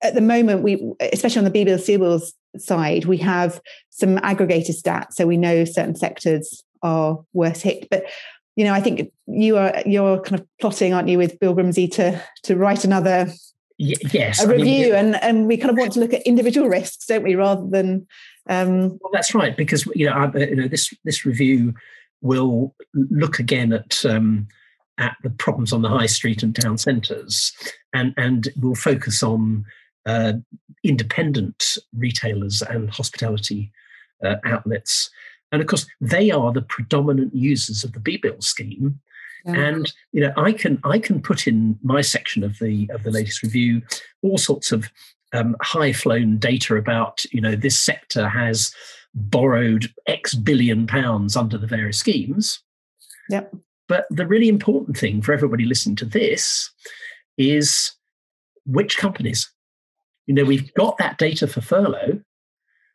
at 0.01 0.15
the 0.15 0.21
moment, 0.21 0.63
we, 0.63 0.93
especially 0.99 1.39
on 1.39 1.45
the 1.45 1.51
B 1.51 1.63
bills, 1.63 1.85
CBILS 1.85 2.33
side, 2.57 3.05
we 3.05 3.17
have 3.17 3.61
some 3.89 4.17
aggregated 4.19 4.75
stats, 4.75 5.13
so 5.13 5.27
we 5.27 5.37
know 5.37 5.65
certain 5.65 5.95
sectors 5.95 6.63
are 6.81 7.19
worse 7.33 7.61
hit. 7.61 7.87
But 7.89 8.05
you 8.55 8.65
know, 8.65 8.73
I 8.73 8.81
think 8.81 9.11
you 9.27 9.57
are 9.57 9.81
you're 9.85 10.19
kind 10.21 10.39
of 10.39 10.47
plotting, 10.59 10.93
aren't 10.93 11.07
you, 11.07 11.17
with 11.17 11.39
Bill 11.39 11.53
Grimsey 11.53 11.87
to 11.93 12.21
to 12.43 12.55
write 12.55 12.83
another 12.83 13.27
yes 13.77 14.43
a 14.43 14.47
review, 14.47 14.95
I 14.95 15.01
mean, 15.01 15.15
and 15.15 15.23
and 15.23 15.47
we 15.47 15.57
kind 15.57 15.71
of 15.71 15.77
want 15.77 15.93
to 15.93 15.99
look 15.99 16.13
at 16.13 16.21
individual 16.23 16.67
risks, 16.67 17.05
don't 17.05 17.23
we, 17.23 17.35
rather 17.35 17.65
than. 17.67 18.07
Um, 18.49 18.97
well, 19.01 19.11
that's 19.13 19.35
right, 19.35 19.55
because 19.55 19.85
you 19.95 20.07
know, 20.07 20.13
I, 20.13 20.37
you 20.37 20.55
know, 20.55 20.67
this 20.67 20.93
this 21.03 21.25
review 21.25 21.73
will 22.21 22.75
look 22.93 23.39
again 23.39 23.71
at 23.71 24.03
um, 24.05 24.47
at 24.97 25.15
the 25.23 25.29
problems 25.29 25.73
on 25.73 25.81
the 25.81 25.89
high 25.89 26.07
street 26.07 26.43
and 26.43 26.55
town 26.55 26.77
centres, 26.77 27.53
and 27.93 28.13
and 28.17 28.49
will 28.59 28.75
focus 28.75 29.23
on 29.23 29.65
uh, 30.05 30.33
independent 30.83 31.77
retailers 31.95 32.61
and 32.61 32.89
hospitality 32.89 33.71
uh, 34.23 34.35
outlets 34.45 35.09
and 35.51 35.61
of 35.61 35.67
course, 35.67 35.85
they 35.99 36.31
are 36.31 36.51
the 36.51 36.61
predominant 36.61 37.35
users 37.35 37.83
of 37.83 37.91
the 37.93 37.99
B-bill 37.99 38.41
scheme. 38.41 38.99
Yeah. 39.45 39.53
And 39.53 39.93
you 40.11 40.21
know, 40.21 40.33
I 40.37 40.51
can 40.51 40.79
I 40.83 40.99
can 40.99 41.21
put 41.21 41.47
in 41.47 41.77
my 41.81 42.01
section 42.01 42.43
of 42.43 42.59
the 42.59 42.89
of 42.93 43.03
the 43.03 43.11
latest 43.11 43.41
review 43.43 43.81
all 44.21 44.37
sorts 44.37 44.71
of 44.71 44.89
um, 45.33 45.55
high 45.61 45.93
flown 45.93 46.37
data 46.37 46.75
about 46.75 47.23
you 47.31 47.41
know 47.41 47.55
this 47.55 47.77
sector 47.77 48.29
has 48.29 48.73
borrowed 49.15 49.91
X 50.05 50.35
billion 50.35 50.85
pounds 50.85 51.35
under 51.35 51.57
the 51.57 51.67
various 51.67 51.97
schemes. 51.97 52.61
Yep. 53.29 53.55
But 53.87 54.05
the 54.09 54.27
really 54.27 54.47
important 54.47 54.95
thing 54.95 55.21
for 55.21 55.33
everybody 55.33 55.65
listening 55.65 55.95
to 55.97 56.05
this 56.05 56.69
is 57.37 57.91
which 58.65 58.97
companies. 58.97 59.51
You 60.31 60.35
know, 60.35 60.45
we've 60.45 60.73
got 60.75 60.97
that 60.97 61.17
data 61.17 61.45
for 61.45 61.59
furlough, 61.59 62.21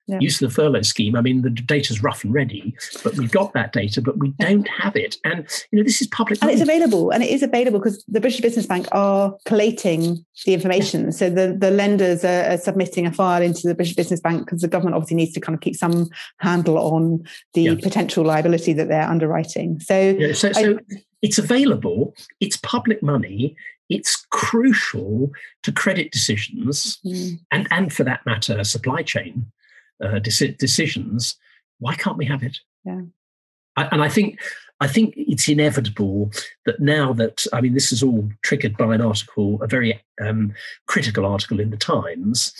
yeah. 0.06 0.18
use 0.20 0.40
of 0.40 0.48
the 0.48 0.54
furlough 0.54 0.80
scheme. 0.80 1.14
I 1.16 1.20
mean, 1.20 1.42
the 1.42 1.50
data's 1.50 2.02
rough 2.02 2.24
and 2.24 2.32
ready, 2.32 2.74
but 3.04 3.14
we've 3.18 3.30
got 3.30 3.52
that 3.52 3.74
data, 3.74 4.00
but 4.00 4.16
we 4.16 4.30
don't 4.38 4.66
have 4.68 4.96
it. 4.96 5.16
And 5.22 5.46
you 5.70 5.78
know, 5.78 5.84
this 5.84 6.00
is 6.00 6.06
public, 6.06 6.38
and 6.40 6.50
it's 6.50 6.62
available, 6.62 7.10
and 7.10 7.22
it 7.22 7.28
is 7.28 7.42
available 7.42 7.78
because 7.78 8.02
the 8.08 8.22
British 8.22 8.40
Business 8.40 8.64
Bank 8.64 8.88
are 8.92 9.36
collating 9.44 10.24
the 10.46 10.54
information. 10.54 11.12
So 11.12 11.28
the 11.28 11.54
the 11.60 11.70
lenders 11.70 12.24
are, 12.24 12.52
are, 12.52 12.56
submitting 12.56 13.04
a 13.04 13.12
file 13.12 13.42
into 13.42 13.68
the 13.68 13.74
British 13.74 13.96
Business 13.96 14.20
Bank 14.20 14.46
because 14.46 14.62
the 14.62 14.68
government 14.68 14.96
obviously 14.96 15.16
needs 15.16 15.34
to 15.34 15.40
kind 15.40 15.54
of 15.54 15.60
keep 15.60 15.76
some 15.76 16.08
handle 16.38 16.78
on 16.78 17.22
the 17.52 17.64
yeah. 17.64 17.74
potential 17.74 18.24
liability 18.24 18.72
that 18.72 18.88
they're 18.88 19.02
underwriting. 19.06 19.78
So, 19.80 20.16
yeah, 20.18 20.32
so, 20.32 20.52
so 20.52 20.78
I, 20.78 20.96
it's 21.20 21.36
available. 21.36 22.14
It's 22.40 22.56
public 22.56 23.02
money 23.02 23.56
it's 23.88 24.26
crucial 24.30 25.30
to 25.62 25.72
credit 25.72 26.10
decisions 26.10 26.98
mm-hmm. 27.04 27.36
and, 27.50 27.68
and 27.70 27.92
for 27.92 28.04
that 28.04 28.24
matter, 28.26 28.62
supply 28.64 29.02
chain 29.02 29.46
uh, 30.02 30.18
decisions, 30.18 31.36
why 31.78 31.94
can't 31.94 32.16
we 32.16 32.26
have 32.26 32.42
it? 32.42 32.58
Yeah. 32.84 33.02
I, 33.76 33.84
and 33.92 34.02
I 34.02 34.08
think 34.08 34.40
I 34.80 34.86
think 34.86 35.14
it's 35.16 35.48
inevitable 35.48 36.30
that 36.66 36.80
now 36.80 37.12
that 37.14 37.46
I 37.52 37.60
mean 37.60 37.74
this 37.74 37.92
is 37.92 38.02
all 38.02 38.28
triggered 38.42 38.76
by 38.76 38.94
an 38.94 39.00
article, 39.00 39.62
a 39.62 39.66
very 39.66 40.02
um, 40.20 40.54
critical 40.86 41.24
article 41.24 41.60
in 41.60 41.70
the 41.70 41.76
Times. 41.76 42.52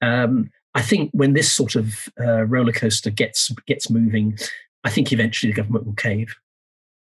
Um, 0.00 0.50
I 0.74 0.82
think 0.82 1.10
when 1.12 1.32
this 1.32 1.50
sort 1.50 1.74
of 1.74 2.08
uh, 2.20 2.44
roller 2.44 2.72
coaster 2.72 3.10
gets 3.10 3.50
gets 3.66 3.90
moving, 3.90 4.38
I 4.84 4.90
think 4.90 5.12
eventually 5.12 5.52
the 5.52 5.56
government 5.56 5.86
will 5.86 5.94
cave 5.94 6.34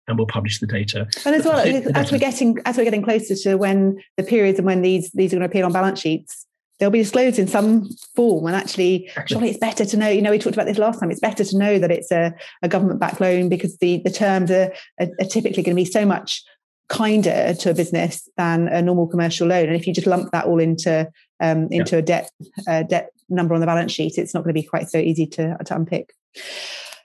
and 0.08 0.18
we'll 0.18 0.26
publish 0.26 0.58
the 0.58 0.66
data. 0.66 1.06
And 1.24 1.34
as 1.34 1.44
well, 1.44 1.58
as 1.94 2.10
we're 2.10 2.18
getting 2.18 2.58
as 2.64 2.76
we're 2.76 2.84
getting 2.84 3.02
closer 3.02 3.34
to 3.36 3.56
when 3.56 4.02
the 4.16 4.22
periods 4.22 4.58
and 4.58 4.66
when 4.66 4.82
these 4.82 5.10
these 5.12 5.32
are 5.32 5.36
going 5.36 5.48
to 5.48 5.50
appear 5.50 5.64
on 5.64 5.72
balance 5.72 6.00
sheets, 6.00 6.46
they'll 6.78 6.90
be 6.90 6.98
disclosed 6.98 7.38
in 7.38 7.46
some 7.46 7.88
form. 8.16 8.46
And 8.46 8.56
actually, 8.56 9.08
surely 9.26 9.50
it's 9.50 9.58
better 9.58 9.84
to 9.84 9.96
know, 9.96 10.08
you 10.08 10.20
know, 10.20 10.32
we 10.32 10.38
talked 10.38 10.56
about 10.56 10.66
this 10.66 10.78
last 10.78 10.98
time, 10.98 11.10
it's 11.10 11.20
better 11.20 11.44
to 11.44 11.56
know 11.56 11.78
that 11.78 11.92
it's 11.92 12.10
a, 12.10 12.34
a 12.62 12.68
government 12.68 12.98
backed 12.98 13.20
loan 13.20 13.48
because 13.48 13.76
the, 13.78 13.98
the 14.04 14.10
terms 14.10 14.50
are, 14.50 14.72
are, 15.00 15.08
are 15.20 15.26
typically 15.26 15.62
going 15.62 15.76
to 15.76 15.80
be 15.80 15.84
so 15.84 16.04
much 16.04 16.42
kinder 16.88 17.54
to 17.54 17.70
a 17.70 17.74
business 17.74 18.28
than 18.36 18.66
a 18.68 18.82
normal 18.82 19.06
commercial 19.06 19.46
loan. 19.46 19.66
And 19.66 19.76
if 19.76 19.86
you 19.86 19.94
just 19.94 20.08
lump 20.08 20.32
that 20.32 20.46
all 20.46 20.58
into 20.58 21.08
um, 21.40 21.68
into 21.70 21.96
yeah. 21.96 21.98
a 21.98 22.02
debt 22.02 22.30
uh, 22.66 22.82
debt 22.82 23.10
number 23.28 23.54
on 23.54 23.60
the 23.60 23.66
balance 23.66 23.92
sheet, 23.92 24.18
it's 24.18 24.34
not 24.34 24.42
going 24.42 24.54
to 24.54 24.60
be 24.60 24.66
quite 24.66 24.88
so 24.88 24.98
easy 24.98 25.26
to, 25.26 25.56
to 25.64 25.74
unpick. 25.76 26.12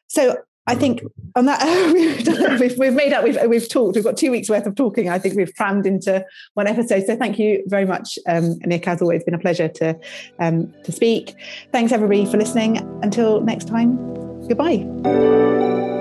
So 0.07 0.37
I 0.67 0.75
think 0.75 1.01
on 1.35 1.45
that 1.45 1.63
we've, 2.59 2.77
we've 2.77 2.93
made 2.93 3.13
up. 3.13 3.23
We've 3.23 3.37
we've 3.47 3.69
talked. 3.69 3.95
We've 3.95 4.03
got 4.03 4.17
two 4.17 4.31
weeks 4.31 4.49
worth 4.49 4.65
of 4.65 4.75
talking. 4.75 5.09
I 5.09 5.17
think 5.17 5.35
we've 5.35 5.53
crammed 5.55 5.85
into 5.85 6.25
one 6.55 6.67
episode. 6.67 7.05
So 7.07 7.15
thank 7.15 7.39
you 7.39 7.63
very 7.67 7.85
much, 7.85 8.19
um, 8.27 8.59
Nick. 8.65 8.87
As 8.87 9.01
always, 9.01 9.23
been 9.23 9.33
a 9.33 9.39
pleasure 9.39 9.69
to 9.69 9.97
um, 10.39 10.73
to 10.83 10.91
speak. 10.91 11.35
Thanks 11.71 11.91
everybody 11.91 12.25
for 12.25 12.37
listening. 12.37 12.77
Until 13.01 13.41
next 13.41 13.67
time, 13.67 13.95
goodbye. 14.47 15.96